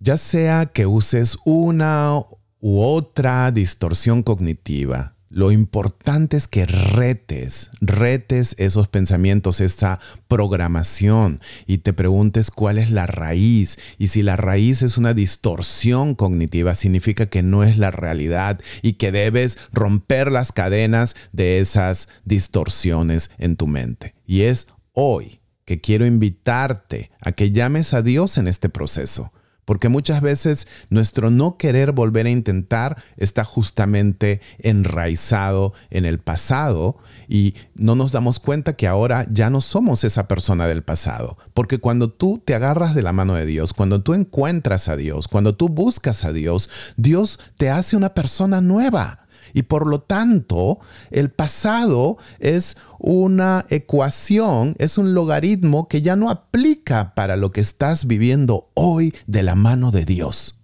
ya 0.00 0.18
sea 0.18 0.66
que 0.66 0.84
uses 0.84 1.38
una 1.46 2.20
u 2.60 2.80
otra 2.82 3.50
distorsión 3.52 4.22
cognitiva, 4.22 5.14
lo 5.36 5.52
importante 5.52 6.38
es 6.38 6.48
que 6.48 6.64
retes, 6.64 7.70
retes 7.82 8.54
esos 8.56 8.88
pensamientos, 8.88 9.60
esa 9.60 10.00
programación 10.28 11.42
y 11.66 11.76
te 11.76 11.92
preguntes 11.92 12.50
cuál 12.50 12.78
es 12.78 12.90
la 12.90 13.06
raíz. 13.06 13.78
Y 13.98 14.08
si 14.08 14.22
la 14.22 14.36
raíz 14.36 14.80
es 14.80 14.96
una 14.96 15.12
distorsión 15.12 16.14
cognitiva, 16.14 16.74
significa 16.74 17.26
que 17.26 17.42
no 17.42 17.64
es 17.64 17.76
la 17.76 17.90
realidad 17.90 18.62
y 18.80 18.94
que 18.94 19.12
debes 19.12 19.58
romper 19.74 20.32
las 20.32 20.52
cadenas 20.52 21.14
de 21.32 21.60
esas 21.60 22.08
distorsiones 22.24 23.30
en 23.36 23.56
tu 23.56 23.66
mente. 23.66 24.14
Y 24.24 24.44
es 24.44 24.68
hoy 24.94 25.42
que 25.66 25.82
quiero 25.82 26.06
invitarte 26.06 27.10
a 27.20 27.32
que 27.32 27.52
llames 27.52 27.92
a 27.92 28.00
Dios 28.00 28.38
en 28.38 28.48
este 28.48 28.70
proceso. 28.70 29.32
Porque 29.66 29.90
muchas 29.90 30.22
veces 30.22 30.66
nuestro 30.88 31.30
no 31.30 31.58
querer 31.58 31.92
volver 31.92 32.24
a 32.24 32.30
intentar 32.30 33.02
está 33.18 33.44
justamente 33.44 34.40
enraizado 34.58 35.74
en 35.90 36.06
el 36.06 36.18
pasado 36.18 36.96
y 37.28 37.54
no 37.74 37.94
nos 37.96 38.12
damos 38.12 38.38
cuenta 38.38 38.76
que 38.76 38.86
ahora 38.86 39.26
ya 39.30 39.50
no 39.50 39.60
somos 39.60 40.04
esa 40.04 40.28
persona 40.28 40.66
del 40.66 40.82
pasado. 40.82 41.36
Porque 41.52 41.78
cuando 41.78 42.10
tú 42.10 42.40
te 42.42 42.54
agarras 42.54 42.94
de 42.94 43.02
la 43.02 43.12
mano 43.12 43.34
de 43.34 43.44
Dios, 43.44 43.74
cuando 43.74 44.02
tú 44.02 44.14
encuentras 44.14 44.88
a 44.88 44.96
Dios, 44.96 45.28
cuando 45.28 45.56
tú 45.56 45.68
buscas 45.68 46.24
a 46.24 46.32
Dios, 46.32 46.70
Dios 46.96 47.40
te 47.58 47.68
hace 47.68 47.96
una 47.96 48.14
persona 48.14 48.60
nueva. 48.60 49.25
Y 49.52 49.62
por 49.62 49.86
lo 49.86 50.00
tanto, 50.00 50.78
el 51.10 51.30
pasado 51.30 52.18
es 52.38 52.76
una 52.98 53.66
ecuación, 53.68 54.74
es 54.78 54.98
un 54.98 55.14
logaritmo 55.14 55.88
que 55.88 56.02
ya 56.02 56.16
no 56.16 56.30
aplica 56.30 57.14
para 57.14 57.36
lo 57.36 57.52
que 57.52 57.60
estás 57.60 58.06
viviendo 58.06 58.70
hoy 58.74 59.14
de 59.26 59.42
la 59.42 59.54
mano 59.54 59.90
de 59.90 60.04
Dios. 60.04 60.60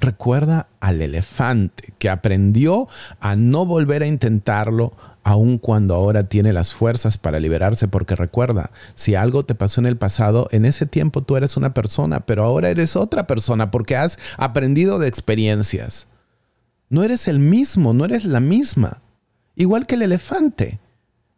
Recuerda 0.00 0.68
al 0.80 1.00
elefante 1.02 1.94
que 1.98 2.10
aprendió 2.10 2.88
a 3.20 3.36
no 3.36 3.64
volver 3.64 4.02
a 4.02 4.06
intentarlo 4.06 4.92
aun 5.22 5.58
cuando 5.58 5.94
ahora 5.94 6.24
tiene 6.24 6.52
las 6.52 6.72
fuerzas 6.72 7.18
para 7.18 7.38
liberarse, 7.38 7.86
porque 7.86 8.16
recuerda, 8.16 8.70
si 8.94 9.14
algo 9.14 9.44
te 9.44 9.54
pasó 9.54 9.80
en 9.80 9.86
el 9.86 9.98
pasado, 9.98 10.48
en 10.52 10.64
ese 10.64 10.86
tiempo 10.86 11.22
tú 11.22 11.36
eres 11.36 11.56
una 11.56 11.74
persona, 11.74 12.20
pero 12.20 12.44
ahora 12.44 12.70
eres 12.70 12.96
otra 12.96 13.26
persona 13.26 13.70
porque 13.70 13.96
has 13.96 14.18
aprendido 14.38 14.98
de 14.98 15.08
experiencias. 15.08 16.08
No 16.90 17.02
eres 17.02 17.28
el 17.28 17.38
mismo, 17.38 17.92
no 17.92 18.04
eres 18.04 18.24
la 18.24 18.40
misma. 18.40 19.02
Igual 19.54 19.86
que 19.86 19.96
el 19.96 20.02
elefante. 20.02 20.78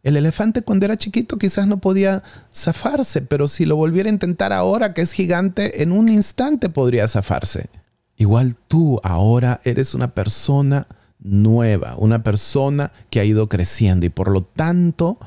El 0.03 0.17
elefante 0.17 0.61
cuando 0.63 0.85
era 0.85 0.97
chiquito 0.97 1.37
quizás 1.37 1.67
no 1.67 1.77
podía 1.77 2.23
zafarse, 2.53 3.21
pero 3.21 3.47
si 3.47 3.65
lo 3.65 3.75
volviera 3.75 4.09
a 4.09 4.13
intentar 4.13 4.51
ahora 4.51 4.93
que 4.93 5.01
es 5.01 5.11
gigante, 5.11 5.83
en 5.83 5.91
un 5.91 6.09
instante 6.09 6.69
podría 6.69 7.07
zafarse. 7.07 7.69
Igual 8.17 8.55
tú 8.67 8.99
ahora 9.03 9.61
eres 9.63 9.93
una 9.93 10.13
persona 10.13 10.87
nueva, 11.19 11.95
una 11.97 12.23
persona 12.23 12.91
que 13.09 13.19
ha 13.19 13.25
ido 13.25 13.47
creciendo 13.47 14.05
y 14.05 14.09
por 14.09 14.31
lo 14.31 14.43
tanto 14.43 15.19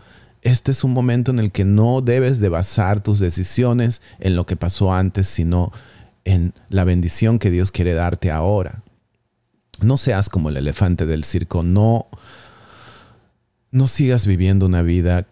este 0.43 0.73
es 0.73 0.85
un 0.85 0.93
momento 0.93 1.31
en 1.31 1.39
el 1.39 1.53
que 1.53 1.65
no 1.65 2.03
debes 2.03 2.39
de 2.39 2.51
basar 2.51 3.03
tus 3.03 3.19
decisiones 3.19 4.03
en 4.21 4.37
lo 4.37 4.45
que 4.45 4.57
pasó 4.57 4.93
antes, 4.93 5.27
sino 5.27 5.73
en 6.25 6.53
la 6.69 6.85
bendición 6.85 7.39
que 7.39 7.51
Dios 7.51 7.73
quiere 7.73 7.95
darte 7.95 8.31
ahora. 8.31 8.83
No 9.81 9.97
seas 9.97 10.29
como 10.29 10.49
el 10.49 10.57
elefante 10.57 11.07
del 11.07 11.25
circo, 11.25 11.63
no, 11.63 12.07
no 13.71 13.87
sigas 13.87 14.27
viviendo 14.27 14.67
una 14.67 14.83
vida 14.83 15.27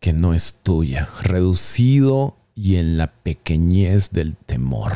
que 0.00 0.12
no 0.12 0.34
es 0.34 0.60
tuya, 0.62 1.08
reducido 1.22 2.36
y 2.54 2.76
en 2.76 2.98
la 2.98 3.12
pequeñez 3.12 4.10
del 4.10 4.36
temor. 4.36 4.92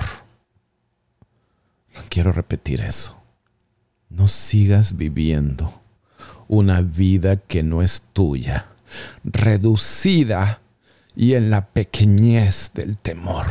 Quiero 2.09 2.33
repetir 2.33 2.81
eso. 2.81 3.23
No 4.09 4.27
sigas 4.29 4.97
viviendo 4.97 5.81
una 6.49 6.81
vida 6.81 7.37
que 7.37 7.63
no 7.63 7.83
es 7.83 8.09
tuya, 8.13 8.67
reducida 9.25 10.61
y 11.15 11.35
en 11.35 11.51
la 11.51 11.67
pequeñez 11.67 12.73
del 12.75 12.97
temor. 12.97 13.47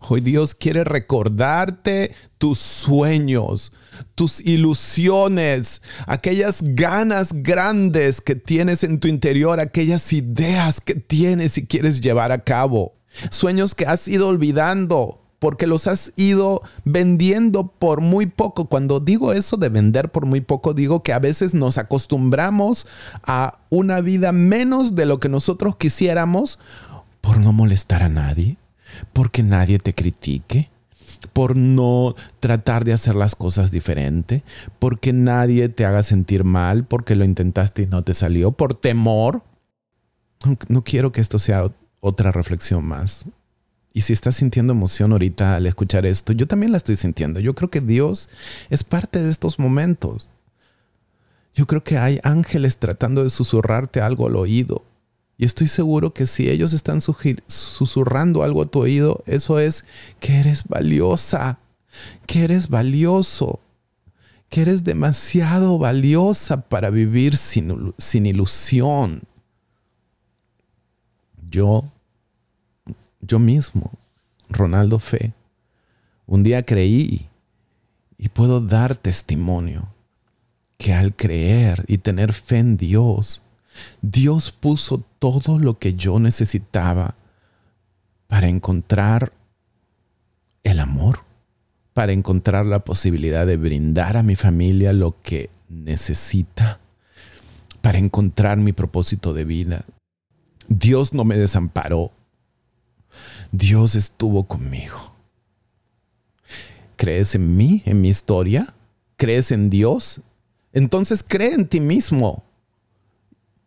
Hoy 0.00 0.20
Dios 0.20 0.54
quiere 0.54 0.84
recordarte 0.84 2.14
tus 2.38 2.58
sueños, 2.58 3.72
tus 4.14 4.40
ilusiones, 4.40 5.82
aquellas 6.06 6.62
ganas 6.62 7.32
grandes 7.32 8.20
que 8.20 8.34
tienes 8.34 8.84
en 8.84 9.00
tu 9.00 9.08
interior, 9.08 9.60
aquellas 9.60 10.12
ideas 10.12 10.80
que 10.80 10.94
tienes 10.94 11.58
y 11.58 11.66
quieres 11.66 12.00
llevar 12.00 12.32
a 12.32 12.44
cabo, 12.44 12.94
sueños 13.30 13.74
que 13.74 13.86
has 13.86 14.08
ido 14.08 14.28
olvidando 14.28 15.22
porque 15.42 15.66
los 15.66 15.88
has 15.88 16.12
ido 16.14 16.62
vendiendo 16.84 17.66
por 17.66 18.00
muy 18.00 18.26
poco. 18.26 18.66
Cuando 18.66 19.00
digo 19.00 19.32
eso 19.32 19.56
de 19.56 19.70
vender 19.70 20.12
por 20.12 20.24
muy 20.24 20.40
poco, 20.40 20.72
digo 20.72 21.02
que 21.02 21.12
a 21.12 21.18
veces 21.18 21.52
nos 21.52 21.78
acostumbramos 21.78 22.86
a 23.24 23.58
una 23.68 24.00
vida 24.00 24.30
menos 24.30 24.94
de 24.94 25.04
lo 25.04 25.18
que 25.18 25.28
nosotros 25.28 25.74
quisiéramos 25.74 26.60
por 27.20 27.38
no 27.38 27.52
molestar 27.52 28.04
a 28.04 28.08
nadie, 28.08 28.56
porque 29.12 29.42
nadie 29.42 29.78
te 29.78 29.94
critique, 29.94 30.70
por 31.32 31.56
no 31.56 32.14
tratar 32.40 32.84
de 32.84 32.92
hacer 32.92 33.14
las 33.14 33.34
cosas 33.34 33.70
diferente, 33.70 34.42
porque 34.78 35.12
nadie 35.12 35.68
te 35.68 35.84
haga 35.84 36.02
sentir 36.02 36.44
mal, 36.44 36.84
porque 36.84 37.14
lo 37.14 37.24
intentaste 37.24 37.82
y 37.82 37.86
no 37.86 38.02
te 38.02 38.14
salió, 38.14 38.52
por 38.52 38.74
temor. 38.74 39.44
No, 40.68 40.82
quiero 40.82 41.12
que 41.12 41.20
esto 41.20 41.38
sea 41.38 41.70
otra 42.00 42.32
reflexión 42.32 42.84
más. 42.84 43.26
Y 43.94 44.00
si 44.00 44.12
estás 44.12 44.36
sintiendo 44.36 44.72
emoción 44.72 45.12
ahorita 45.12 45.56
al 45.56 45.66
escuchar 45.66 46.06
esto, 46.06 46.32
yo 46.32 46.48
también 46.48 46.72
la 46.72 46.78
estoy 46.78 46.96
sintiendo. 46.96 47.40
Yo 47.40 47.54
creo 47.54 47.70
que 47.70 47.80
Dios 47.80 48.28
es 48.70 48.82
parte 48.84 49.22
de 49.22 49.30
estos 49.30 49.58
momentos. 49.58 50.28
Yo 51.54 51.66
creo 51.66 51.84
que 51.84 51.98
hay 51.98 52.18
ángeles 52.22 52.78
tratando 52.78 53.22
de 53.22 53.30
susurrarte 53.30 54.00
algo 54.00 54.26
al 54.26 54.36
oído. 54.36 54.84
Y 55.38 55.44
estoy 55.44 55.68
seguro 55.68 56.12
que 56.12 56.26
si 56.26 56.48
ellos 56.48 56.72
están 56.72 57.00
susurrando 57.00 58.42
algo 58.42 58.62
a 58.62 58.66
tu 58.66 58.80
oído, 58.80 59.22
eso 59.26 59.58
es 59.58 59.84
que 60.20 60.38
eres 60.38 60.68
valiosa, 60.68 61.58
que 62.26 62.44
eres 62.44 62.68
valioso, 62.68 63.60
que 64.48 64.62
eres 64.62 64.84
demasiado 64.84 65.78
valiosa 65.78 66.60
para 66.60 66.90
vivir 66.90 67.36
sin, 67.36 67.94
sin 67.98 68.26
ilusión. 68.26 69.22
Yo, 71.50 71.90
yo 73.20 73.38
mismo, 73.38 73.92
Ronaldo 74.48 74.98
Fe, 74.98 75.32
un 76.26 76.42
día 76.42 76.64
creí 76.64 77.28
y 78.16 78.28
puedo 78.28 78.60
dar 78.60 78.94
testimonio 78.94 79.88
que 80.78 80.92
al 80.92 81.14
creer 81.14 81.84
y 81.88 81.98
tener 81.98 82.32
fe 82.32 82.58
en 82.58 82.76
Dios, 82.76 83.42
Dios 84.00 84.50
puso 84.50 85.04
todo 85.22 85.60
lo 85.60 85.78
que 85.78 85.94
yo 85.94 86.18
necesitaba 86.18 87.14
para 88.26 88.48
encontrar 88.48 89.32
el 90.64 90.80
amor, 90.80 91.20
para 91.92 92.10
encontrar 92.10 92.66
la 92.66 92.80
posibilidad 92.80 93.46
de 93.46 93.56
brindar 93.56 94.16
a 94.16 94.24
mi 94.24 94.34
familia 94.34 94.92
lo 94.92 95.14
que 95.22 95.48
necesita, 95.68 96.80
para 97.82 97.98
encontrar 97.98 98.58
mi 98.58 98.72
propósito 98.72 99.32
de 99.32 99.44
vida. 99.44 99.84
Dios 100.66 101.14
no 101.14 101.24
me 101.24 101.38
desamparó. 101.38 102.10
Dios 103.52 103.94
estuvo 103.94 104.48
conmigo. 104.48 105.14
¿Crees 106.96 107.36
en 107.36 107.56
mí, 107.56 107.84
en 107.86 108.00
mi 108.00 108.08
historia? 108.08 108.74
¿Crees 109.16 109.52
en 109.52 109.70
Dios? 109.70 110.20
Entonces 110.72 111.22
cree 111.22 111.54
en 111.54 111.68
ti 111.68 111.78
mismo. 111.78 112.42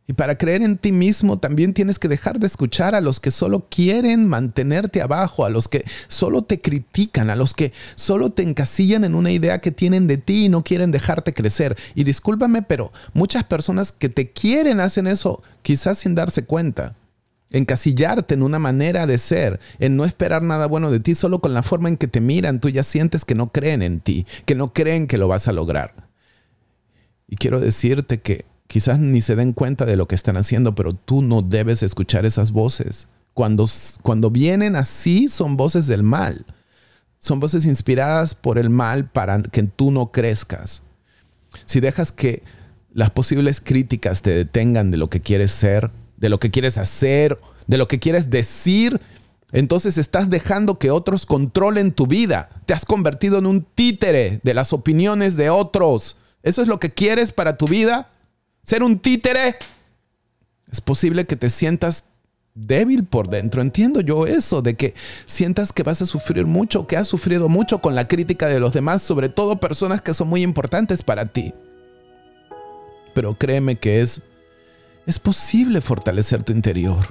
Y 0.07 0.13
para 0.13 0.37
creer 0.37 0.61
en 0.61 0.77
ti 0.77 0.91
mismo 0.91 1.39
también 1.39 1.73
tienes 1.73 1.97
que 1.97 2.07
dejar 2.07 2.39
de 2.39 2.45
escuchar 2.45 2.93
a 2.93 3.01
los 3.01 3.19
que 3.19 3.31
solo 3.31 3.67
quieren 3.69 4.27
mantenerte 4.27 5.01
abajo, 5.01 5.45
a 5.45 5.49
los 5.49 5.67
que 5.67 5.83
solo 6.07 6.43
te 6.43 6.61
critican, 6.61 7.31
a 7.31 7.35
los 7.35 7.55
que 7.55 7.73
solo 7.95 8.29
te 8.29 8.43
encasillan 8.43 9.03
en 9.03 9.15
una 9.15 9.31
idea 9.31 9.61
que 9.61 9.71
tienen 9.71 10.05
de 10.05 10.17
ti 10.17 10.45
y 10.45 10.49
no 10.49 10.63
quieren 10.63 10.91
dejarte 10.91 11.33
crecer. 11.33 11.75
Y 11.95 12.03
discúlpame, 12.03 12.61
pero 12.61 12.93
muchas 13.13 13.45
personas 13.45 13.91
que 13.91 14.09
te 14.09 14.29
quieren 14.29 14.79
hacen 14.79 15.07
eso 15.07 15.41
quizás 15.63 15.97
sin 15.97 16.13
darse 16.13 16.45
cuenta. 16.45 16.93
Encasillarte 17.49 18.35
en 18.35 18.43
una 18.43 18.59
manera 18.59 19.07
de 19.07 19.17
ser, 19.17 19.59
en 19.79 19.95
no 19.95 20.05
esperar 20.05 20.43
nada 20.43 20.67
bueno 20.67 20.91
de 20.91 20.99
ti, 20.99 21.15
solo 21.15 21.39
con 21.39 21.55
la 21.55 21.63
forma 21.63 21.89
en 21.89 21.97
que 21.97 22.07
te 22.07 22.21
miran, 22.21 22.59
tú 22.59 22.69
ya 22.69 22.83
sientes 22.83 23.25
que 23.25 23.33
no 23.33 23.51
creen 23.51 23.81
en 23.81 24.01
ti, 24.01 24.27
que 24.45 24.53
no 24.53 24.71
creen 24.71 25.07
que 25.07 25.17
lo 25.17 25.27
vas 25.27 25.47
a 25.47 25.53
lograr. 25.53 25.95
Y 27.27 27.37
quiero 27.37 27.59
decirte 27.59 28.19
que 28.19 28.45
quizás 28.67 28.99
ni 28.99 29.21
se 29.21 29.35
den 29.35 29.53
cuenta 29.53 29.85
de 29.85 29.95
lo 29.95 30.07
que 30.07 30.15
están 30.15 30.37
haciendo, 30.37 30.75
pero 30.75 30.93
tú 30.93 31.21
no 31.21 31.41
debes 31.41 31.83
escuchar 31.83 32.25
esas 32.25 32.51
voces. 32.51 33.07
Cuando, 33.33 33.67
cuando 34.01 34.31
vienen 34.31 34.75
así 34.75 35.27
son 35.27 35.57
voces 35.57 35.87
del 35.87 36.03
mal. 36.03 36.45
Son 37.19 37.39
voces 37.39 37.65
inspiradas 37.65 38.35
por 38.35 38.57
el 38.57 38.69
mal 38.69 39.09
para 39.09 39.41
que 39.41 39.63
tú 39.63 39.91
no 39.91 40.11
crezcas. 40.11 40.83
Si 41.65 41.79
dejas 41.79 42.11
que 42.11 42.43
las 42.93 43.11
posibles 43.11 43.61
críticas 43.61 44.21
te 44.21 44.31
detengan 44.31 44.91
de 44.91 44.97
lo 44.97 45.09
que 45.09 45.21
quieres 45.21 45.51
ser, 45.51 45.91
de 46.17 46.29
lo 46.29 46.39
que 46.39 46.51
quieres 46.51 46.77
hacer, 46.77 47.39
de 47.67 47.77
lo 47.77 47.87
que 47.87 47.99
quieres 47.99 48.29
decir, 48.29 49.01
entonces 49.51 49.97
estás 49.97 50.29
dejando 50.29 50.75
que 50.75 50.91
otros 50.91 51.25
controlen 51.25 51.91
tu 51.91 52.07
vida. 52.07 52.49
Te 52.65 52.73
has 52.73 52.85
convertido 52.85 53.39
en 53.39 53.45
un 53.45 53.63
títere 53.63 54.39
de 54.43 54.53
las 54.53 54.73
opiniones 54.73 55.35
de 55.35 55.49
otros. 55.49 56.17
¿Eso 56.43 56.61
es 56.61 56.67
lo 56.67 56.79
que 56.79 56.91
quieres 56.91 57.31
para 57.31 57.57
tu 57.57 57.67
vida? 57.67 58.09
Ser 58.65 58.83
un 58.83 58.99
títere, 58.99 59.55
es 60.71 60.81
posible 60.81 61.25
que 61.25 61.35
te 61.35 61.49
sientas 61.49 62.05
débil 62.55 63.05
por 63.05 63.29
dentro. 63.29 63.61
Entiendo 63.61 64.01
yo 64.01 64.25
eso, 64.25 64.61
de 64.61 64.73
que 64.73 64.93
sientas 65.25 65.71
que 65.71 65.83
vas 65.83 66.01
a 66.01 66.05
sufrir 66.05 66.45
mucho, 66.45 66.87
que 66.87 66.97
has 66.97 67.07
sufrido 67.07 67.47
mucho 67.47 67.79
con 67.79 67.95
la 67.95 68.07
crítica 68.07 68.47
de 68.47 68.59
los 68.59 68.73
demás, 68.73 69.01
sobre 69.01 69.29
todo 69.29 69.59
personas 69.59 70.01
que 70.01 70.13
son 70.13 70.29
muy 70.29 70.41
importantes 70.41 71.03
para 71.03 71.27
ti. 71.27 71.53
Pero 73.13 73.37
créeme 73.37 73.77
que 73.77 74.01
es, 74.01 74.21
es 75.05 75.19
posible 75.19 75.81
fortalecer 75.81 76.43
tu 76.43 76.51
interior. 76.51 77.07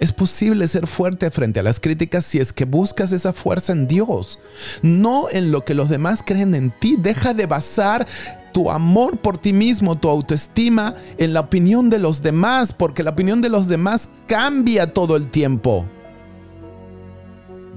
Es 0.00 0.12
posible 0.12 0.66
ser 0.68 0.88
fuerte 0.88 1.30
frente 1.30 1.60
a 1.60 1.62
las 1.62 1.80
críticas 1.80 2.24
si 2.24 2.38
es 2.38 2.52
que 2.52 2.64
buscas 2.64 3.12
esa 3.12 3.32
fuerza 3.32 3.72
en 3.72 3.86
Dios, 3.86 4.40
no 4.82 5.30
en 5.30 5.52
lo 5.52 5.64
que 5.64 5.72
los 5.72 5.88
demás 5.88 6.22
creen 6.24 6.54
en 6.54 6.72
ti. 6.78 6.96
Deja 6.98 7.32
de 7.32 7.46
basar 7.46 8.06
tu 8.54 8.70
amor 8.70 9.18
por 9.18 9.36
ti 9.36 9.52
mismo, 9.52 9.96
tu 9.96 10.08
autoestima 10.08 10.94
en 11.18 11.34
la 11.34 11.40
opinión 11.40 11.90
de 11.90 11.98
los 11.98 12.22
demás, 12.22 12.72
porque 12.72 13.02
la 13.02 13.10
opinión 13.10 13.42
de 13.42 13.48
los 13.48 13.66
demás 13.66 14.08
cambia 14.28 14.92
todo 14.92 15.16
el 15.16 15.28
tiempo. 15.28 15.84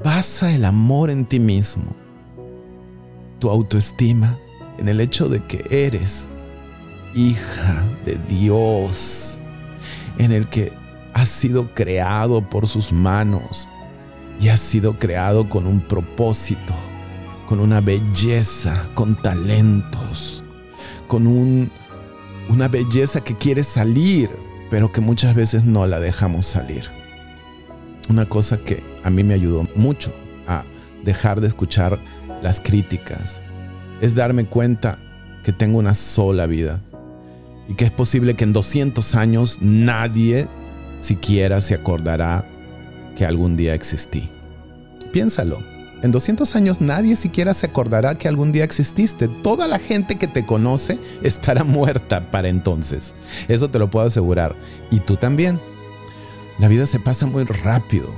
Basa 0.04 0.54
el 0.54 0.64
amor 0.64 1.10
en 1.10 1.26
ti 1.26 1.40
mismo, 1.40 1.96
tu 3.40 3.50
autoestima 3.50 4.38
en 4.78 4.88
el 4.88 5.02
hecho 5.02 5.28
de 5.30 5.44
que 5.46 5.66
eres 5.72 6.30
hija 7.16 7.84
de 8.06 8.20
Dios, 8.30 9.40
en 10.20 10.32
el 10.32 10.48
que 10.48 10.72
has 11.16 11.30
sido 11.30 11.74
creado 11.74 12.48
por 12.48 12.68
sus 12.68 12.92
manos 12.92 13.68
y 14.40 14.50
has 14.50 14.60
sido 14.60 15.00
creado 15.00 15.50
con 15.50 15.66
un 15.66 15.82
propósito, 15.82 16.76
con 17.48 17.60
una 17.60 17.82
belleza, 17.82 18.88
con 18.94 19.20
talentos 19.20 20.44
con 21.08 21.28
un, 21.28 21.72
una 22.50 22.68
belleza 22.68 23.22
que 23.24 23.36
quiere 23.36 23.64
salir, 23.64 24.30
pero 24.70 24.92
que 24.92 25.02
muchas 25.02 25.36
veces 25.36 25.64
no 25.64 25.88
la 25.88 26.00
dejamos 26.00 26.46
salir. 26.46 26.86
Una 28.10 28.26
cosa 28.26 28.58
que 28.58 28.84
a 29.04 29.10
mí 29.10 29.24
me 29.24 29.34
ayudó 29.34 29.68
mucho 29.76 30.14
a 30.48 30.64
dejar 31.04 31.42
de 31.42 31.48
escuchar 31.48 32.00
las 32.42 32.62
críticas 32.62 33.42
es 34.02 34.16
darme 34.16 34.46
cuenta 34.46 35.00
que 35.44 35.52
tengo 35.52 35.80
una 35.80 35.94
sola 35.94 36.46
vida 36.46 36.82
y 37.68 37.76
que 37.76 37.86
es 37.86 37.92
posible 37.92 38.36
que 38.36 38.44
en 38.44 38.54
200 38.54 39.16
años 39.16 39.60
nadie 39.62 40.48
siquiera 41.00 41.62
se 41.62 41.76
acordará 41.76 42.46
que 43.16 43.26
algún 43.26 43.58
día 43.58 43.74
existí. 43.74 44.30
Piénsalo. 45.12 45.77
En 46.04 46.12
200 46.12 46.56
años 46.56 46.80
nadie 46.80 47.16
siquiera 47.16 47.54
se 47.54 47.66
acordará 47.66 48.16
que 48.16 48.28
algún 48.28 48.52
día 48.52 48.64
exististe. 48.64 49.28
Toda 49.28 49.68
la 49.68 49.80
gente 49.80 50.18
que 50.18 50.28
te 50.28 50.46
conoce 50.46 51.00
estará 51.24 51.64
muerta 51.64 52.30
para 52.30 52.50
entonces. 52.50 53.16
Eso 53.48 53.70
te 53.70 53.80
lo 53.80 53.90
puedo 53.90 54.06
asegurar. 54.06 54.56
Y 54.92 55.00
tú 55.00 55.18
también. 55.18 55.60
La 56.60 56.68
vida 56.68 56.86
se 56.86 57.00
pasa 57.00 57.26
muy 57.26 57.44
rápido. 57.44 58.12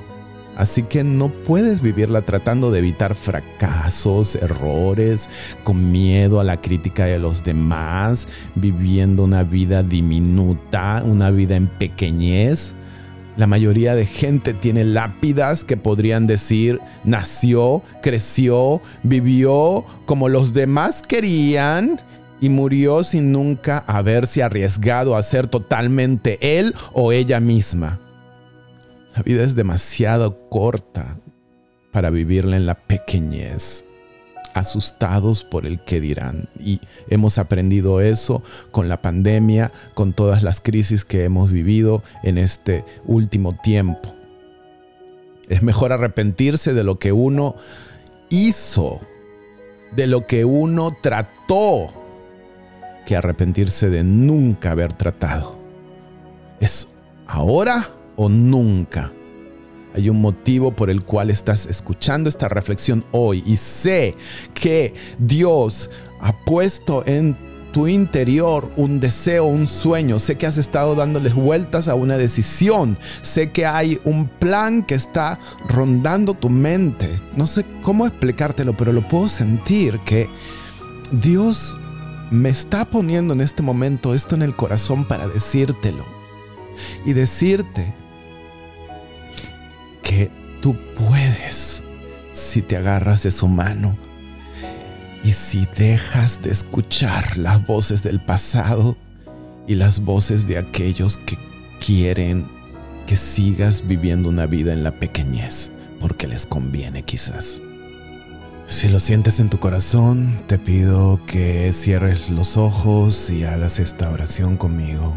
Así 0.59 0.83
que 0.83 1.05
no 1.05 1.29
puedes 1.29 1.81
vivirla 1.81 2.23
tratando 2.23 2.69
de 2.69 2.79
evitar 2.79 3.15
fracasos, 3.15 4.35
errores, 4.35 5.29
con 5.63 5.89
miedo 5.89 6.41
a 6.41 6.43
la 6.43 6.59
crítica 6.59 7.05
de 7.05 7.17
los 7.17 7.45
demás, 7.45 8.27
viviendo 8.55 9.23
una 9.23 9.43
vida 9.43 9.83
diminuta, 9.83 11.01
una 11.05 11.31
vida 11.31 11.55
en 11.55 11.67
pequeñez. 11.67 12.75
La 13.39 13.47
mayoría 13.47 13.95
de 13.95 14.05
gente 14.05 14.53
tiene 14.53 14.83
lápidas 14.83 15.63
que 15.63 15.77
podrían 15.77 16.27
decir 16.27 16.81
nació, 17.05 17.81
creció, 18.01 18.81
vivió 19.03 19.85
como 20.05 20.27
los 20.27 20.51
demás 20.51 21.01
querían 21.01 22.01
y 22.41 22.49
murió 22.49 23.01
sin 23.05 23.31
nunca 23.31 23.77
haberse 23.87 24.43
arriesgado 24.43 25.15
a 25.15 25.23
ser 25.23 25.47
totalmente 25.47 26.37
él 26.59 26.75
o 26.91 27.13
ella 27.13 27.39
misma. 27.39 28.01
La 29.15 29.23
vida 29.23 29.45
es 29.45 29.55
demasiado 29.55 30.49
corta 30.49 31.17
para 31.93 32.09
vivirla 32.09 32.57
en 32.57 32.65
la 32.65 32.75
pequeñez 32.75 33.85
asustados 34.59 35.43
por 35.43 35.65
el 35.65 35.79
que 35.79 35.99
dirán. 35.99 36.47
Y 36.59 36.81
hemos 37.09 37.37
aprendido 37.37 38.01
eso 38.01 38.43
con 38.71 38.89
la 38.89 39.01
pandemia, 39.01 39.71
con 39.93 40.13
todas 40.13 40.43
las 40.43 40.61
crisis 40.61 41.05
que 41.05 41.23
hemos 41.23 41.51
vivido 41.51 42.03
en 42.23 42.37
este 42.37 42.85
último 43.05 43.53
tiempo. 43.53 44.15
Es 45.49 45.63
mejor 45.63 45.91
arrepentirse 45.91 46.73
de 46.73 46.83
lo 46.83 46.99
que 46.99 47.11
uno 47.11 47.55
hizo, 48.29 48.99
de 49.95 50.07
lo 50.07 50.27
que 50.27 50.45
uno 50.45 50.95
trató, 51.01 51.91
que 53.05 53.15
arrepentirse 53.15 53.89
de 53.89 54.03
nunca 54.03 54.71
haber 54.71 54.93
tratado. 54.93 55.57
Es 56.59 56.89
ahora 57.25 57.91
o 58.15 58.29
nunca. 58.29 59.11
Hay 59.95 60.09
un 60.09 60.21
motivo 60.21 60.75
por 60.75 60.89
el 60.89 61.03
cual 61.03 61.29
estás 61.29 61.65
escuchando 61.65 62.29
esta 62.29 62.47
reflexión 62.47 63.05
hoy 63.11 63.43
y 63.45 63.57
sé 63.57 64.15
que 64.53 64.93
Dios 65.17 65.89
ha 66.19 66.33
puesto 66.45 67.03
en 67.05 67.35
tu 67.71 67.87
interior 67.87 68.71
un 68.77 68.99
deseo, 68.99 69.45
un 69.45 69.67
sueño. 69.67 70.19
Sé 70.19 70.37
que 70.37 70.47
has 70.47 70.57
estado 70.57 70.95
dándoles 70.95 71.33
vueltas 71.33 71.87
a 71.87 71.95
una 71.95 72.17
decisión. 72.17 72.97
Sé 73.21 73.51
que 73.51 73.65
hay 73.65 73.99
un 74.05 74.27
plan 74.27 74.83
que 74.83 74.95
está 74.95 75.39
rondando 75.67 76.33
tu 76.33 76.49
mente. 76.49 77.19
No 77.35 77.47
sé 77.47 77.65
cómo 77.81 78.07
explicártelo, 78.07 78.75
pero 78.75 78.91
lo 78.91 79.07
puedo 79.07 79.27
sentir 79.27 79.99
que 79.99 80.29
Dios 81.11 81.77
me 82.31 82.49
está 82.49 82.85
poniendo 82.85 83.33
en 83.33 83.41
este 83.41 83.63
momento 83.63 84.13
esto 84.13 84.35
en 84.35 84.43
el 84.43 84.55
corazón 84.55 85.05
para 85.05 85.27
decírtelo. 85.27 86.05
Y 87.05 87.13
decirte 87.13 87.93
que 90.09 90.31
tú 90.59 90.75
puedes 90.95 91.83
si 92.31 92.63
te 92.63 92.77
agarras 92.77 93.21
de 93.21 93.29
su 93.29 93.47
mano 93.47 93.95
y 95.23 95.33
si 95.33 95.67
dejas 95.77 96.41
de 96.41 96.49
escuchar 96.49 97.37
las 97.37 97.67
voces 97.67 98.01
del 98.01 98.19
pasado 98.19 98.97
y 99.67 99.75
las 99.75 99.99
voces 99.99 100.47
de 100.47 100.57
aquellos 100.57 101.17
que 101.17 101.37
quieren 101.85 102.47
que 103.05 103.17
sigas 103.17 103.85
viviendo 103.85 104.29
una 104.29 104.47
vida 104.47 104.73
en 104.73 104.81
la 104.81 104.93
pequeñez, 104.97 105.71
porque 105.99 106.25
les 106.25 106.47
conviene 106.47 107.03
quizás. 107.03 107.61
Si 108.65 108.87
lo 108.87 108.97
sientes 108.97 109.39
en 109.39 109.51
tu 109.51 109.59
corazón, 109.59 110.41
te 110.47 110.57
pido 110.57 111.23
que 111.27 111.71
cierres 111.71 112.31
los 112.31 112.57
ojos 112.57 113.29
y 113.29 113.43
hagas 113.43 113.77
esta 113.77 114.09
oración 114.09 114.57
conmigo. 114.57 115.13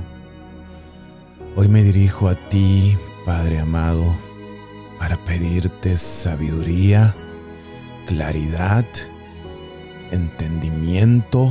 Hoy 1.56 1.68
me 1.68 1.82
dirijo 1.82 2.28
a 2.28 2.34
ti, 2.50 2.94
Padre 3.24 3.58
amado, 3.58 4.04
para 5.02 5.16
pedirte 5.16 5.96
sabiduría, 5.96 7.12
claridad, 8.06 8.84
entendimiento, 10.12 11.50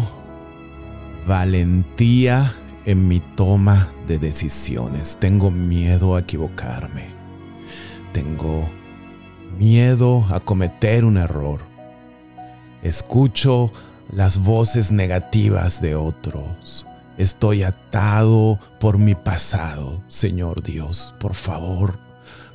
valentía 1.27 2.55
en 2.85 3.09
mi 3.09 3.19
toma 3.19 3.89
de 4.07 4.19
decisiones. 4.19 5.17
Tengo 5.19 5.51
miedo 5.51 6.15
a 6.15 6.21
equivocarme. 6.21 7.07
Tengo 8.13 8.69
miedo 9.59 10.25
a 10.29 10.39
cometer 10.39 11.03
un 11.03 11.17
error. 11.17 11.59
Escucho 12.83 13.73
las 14.13 14.37
voces 14.37 14.93
negativas 14.93 15.81
de 15.81 15.95
otros. 15.95 16.87
Estoy 17.17 17.63
atado 17.63 18.59
por 18.79 18.97
mi 18.97 19.13
pasado. 19.13 20.01
Señor 20.07 20.63
Dios, 20.63 21.13
por 21.19 21.33
favor, 21.33 22.10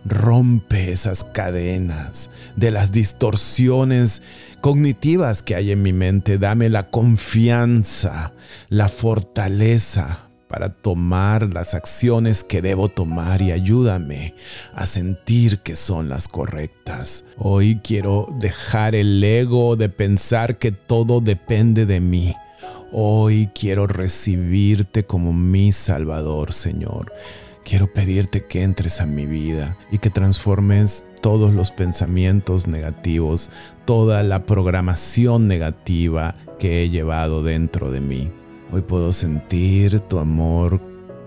rompe 0.09 0.93
esas 0.93 1.25
cadenas 1.25 2.31
de 2.55 2.71
las 2.71 2.93
distorsiones 2.93 4.23
cognitivas 4.61 5.43
que 5.43 5.55
hay 5.55 5.73
en 5.73 5.83
mi 5.83 5.93
mente. 5.93 6.39
Dame 6.39 6.69
la 6.69 6.91
confianza, 6.91 8.33
la 8.69 8.89
fortaleza 8.89 10.27
para 10.49 10.71
tomar 10.71 11.53
las 11.53 11.75
acciones 11.75 12.45
que 12.45 12.63
debo 12.63 12.89
tomar 12.89 13.43
y 13.43 13.51
ayúdame 13.51 14.35
a 14.75 14.87
sentir 14.87 15.59
que 15.61 15.75
son 15.75 16.09
las 16.09 16.29
correctas. 16.29 17.25
Hoy 17.37 17.81
quiero 17.83 18.29
dejar 18.39 18.95
el 18.95 19.23
ego 19.23 19.77
de 19.77 19.89
pensar 19.89 20.59
que 20.59 20.71
todo 20.71 21.21
depende 21.21 21.85
de 21.85 22.01
mí. 22.01 22.35
Hoy 22.93 23.51
quiero 23.55 23.89
recibirte 23.89 25.05
como 25.05 25.33
mi 25.33 25.73
Salvador, 25.73 26.53
Señor. 26.53 27.13
Quiero 27.67 27.93
pedirte 27.93 28.45
que 28.45 28.63
entres 28.63 29.01
a 29.01 29.07
mi 29.07 29.27
vida 29.27 29.77
y 29.91 29.99
que 29.99 30.09
transformes 30.09 31.05
todos 31.21 31.53
los 31.53 31.73
pensamientos 31.73 32.69
negativos, 32.69 33.51
toda 33.85 34.23
la 34.23 34.47
programación 34.47 35.49
negativa 35.49 36.37
que 36.61 36.85
he 36.85 36.91
llevado 36.91 37.43
dentro 37.43 37.91
de 37.91 38.01
mí. 38.01 38.31
Hoy 38.71 38.83
puedo 38.83 39.13
sentir 39.13 39.99
tu 39.99 40.21
amor 40.21 40.81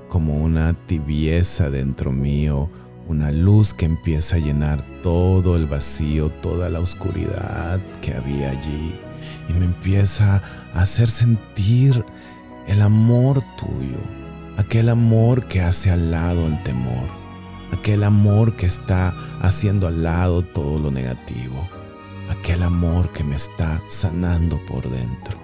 como 0.07 0.41
una 0.41 0.73
tibieza 0.87 1.69
dentro 1.69 2.13
mío, 2.13 2.69
una 3.09 3.33
luz 3.33 3.73
que 3.73 3.83
empieza 3.83 4.37
a 4.37 4.39
llenar 4.39 4.81
todo 5.03 5.57
el 5.57 5.67
vacío, 5.67 6.29
toda 6.41 6.69
la 6.69 6.79
oscuridad 6.79 7.81
que 8.01 8.13
había 8.13 8.51
allí 8.51 8.95
y 9.49 9.53
me 9.55 9.65
empieza 9.65 10.41
a 10.73 10.81
hacer 10.83 11.09
sentir 11.09 12.05
el 12.65 12.81
amor 12.81 13.41
tuyo 13.57 14.28
aquel 14.59 14.89
amor 14.89 15.47
que 15.47 15.61
hace 15.61 15.89
al 15.89 16.11
lado 16.11 16.45
el 16.45 16.61
temor, 16.63 17.07
aquel 17.71 18.03
amor 18.03 18.57
que 18.57 18.65
está 18.65 19.15
haciendo 19.39 19.87
al 19.87 20.03
lado 20.03 20.43
todo 20.43 20.79
lo 20.79 20.91
negativo, 20.91 21.69
aquel 22.29 22.63
amor 22.63 23.09
que 23.13 23.23
me 23.23 23.37
está 23.37 23.81
sanando 23.87 24.59
por 24.65 24.89
dentro, 24.89 25.39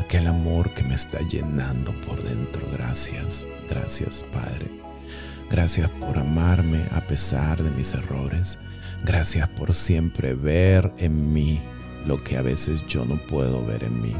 aquel 0.00 0.26
amor 0.26 0.74
que 0.74 0.82
me 0.82 0.96
está 0.96 1.20
llenando 1.20 1.92
por 2.00 2.24
dentro. 2.24 2.66
Gracias, 2.72 3.46
gracias 3.68 4.26
Padre. 4.32 4.68
Gracias 5.48 5.88
por 5.88 6.18
amarme 6.18 6.82
a 6.90 7.02
pesar 7.02 7.62
de 7.62 7.70
mis 7.70 7.94
errores. 7.94 8.58
Gracias 9.04 9.48
por 9.50 9.74
siempre 9.74 10.34
ver 10.34 10.92
en 10.98 11.32
mí 11.32 11.60
lo 12.04 12.20
que 12.24 12.36
a 12.36 12.42
veces 12.42 12.84
yo 12.88 13.04
no 13.04 13.16
puedo 13.28 13.64
ver 13.64 13.84
en 13.84 14.02
mí, 14.02 14.16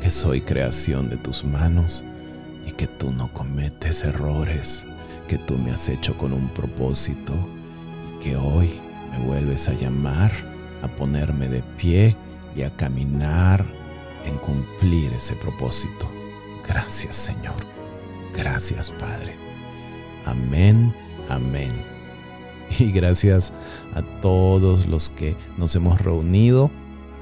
que 0.00 0.10
soy 0.10 0.40
creación 0.40 1.10
de 1.10 1.18
tus 1.18 1.44
manos 1.44 2.02
y 2.68 2.72
que 2.72 2.86
tú 2.86 3.10
no 3.10 3.32
cometes 3.32 4.04
errores, 4.04 4.86
que 5.26 5.38
tú 5.38 5.56
me 5.56 5.70
has 5.70 5.88
hecho 5.88 6.18
con 6.18 6.34
un 6.34 6.48
propósito 6.50 7.32
y 8.06 8.22
que 8.22 8.36
hoy 8.36 8.78
me 9.10 9.18
vuelves 9.26 9.68
a 9.68 9.72
llamar 9.72 10.30
a 10.82 10.88
ponerme 10.88 11.48
de 11.48 11.62
pie 11.62 12.14
y 12.54 12.62
a 12.62 12.76
caminar 12.76 13.64
en 14.26 14.36
cumplir 14.36 15.12
ese 15.14 15.34
propósito. 15.36 16.10
Gracias 16.66 17.16
Señor. 17.16 17.56
Gracias 18.34 18.90
Padre. 18.90 19.34
Amén, 20.26 20.94
amén. 21.30 21.72
Y 22.78 22.92
gracias 22.92 23.54
a 23.94 24.02
todos 24.20 24.86
los 24.86 25.08
que 25.08 25.36
nos 25.56 25.74
hemos 25.74 26.02
reunido 26.02 26.70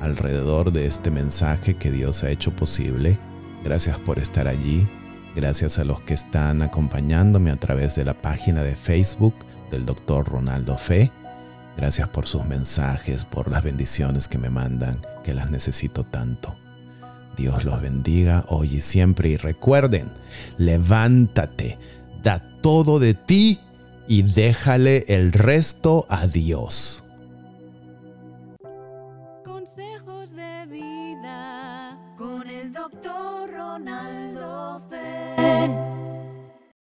alrededor 0.01 0.73
de 0.73 0.87
este 0.87 1.13
mensaje 1.13 1.77
que 1.77 1.93
Dios 1.93 2.25
ha 2.25 2.31
hecho 2.31 2.51
posible. 2.51 3.17
Gracias 3.63 4.01
por 4.01 4.19
estar 4.19 4.49
allí. 4.49 4.89
Gracias 5.37 5.79
a 5.79 5.85
los 5.85 6.01
que 6.01 6.15
están 6.15 6.63
acompañándome 6.63 7.51
a 7.51 7.57
través 7.57 7.95
de 7.95 8.07
la 8.07 8.15
página 8.15 8.63
de 8.63 8.75
Facebook 8.75 9.35
del 9.71 9.85
Dr. 9.85 10.27
Ronaldo 10.27 10.79
Fe. 10.79 11.13
Gracias 11.77 12.09
por 12.09 12.27
sus 12.27 12.47
mensajes, 12.47 13.27
por 13.27 13.51
las 13.51 13.63
bendiciones 13.63 14.29
que 14.29 14.39
me 14.39 14.49
mandan, 14.49 14.99
que 15.23 15.35
las 15.35 15.51
necesito 15.51 16.05
tanto. 16.05 16.57
Dios 17.37 17.67
los 17.67 17.83
bendiga 17.83 18.47
hoy 18.49 18.77
y 18.77 18.81
siempre 18.81 19.29
y 19.29 19.37
recuerden, 19.37 20.09
levántate, 20.57 21.77
da 22.23 22.43
todo 22.63 22.99
de 22.99 23.13
ti 23.13 23.61
y 24.09 24.23
déjale 24.23 25.05
el 25.07 25.33
resto 25.33 26.07
a 26.09 26.27
Dios. 26.27 27.05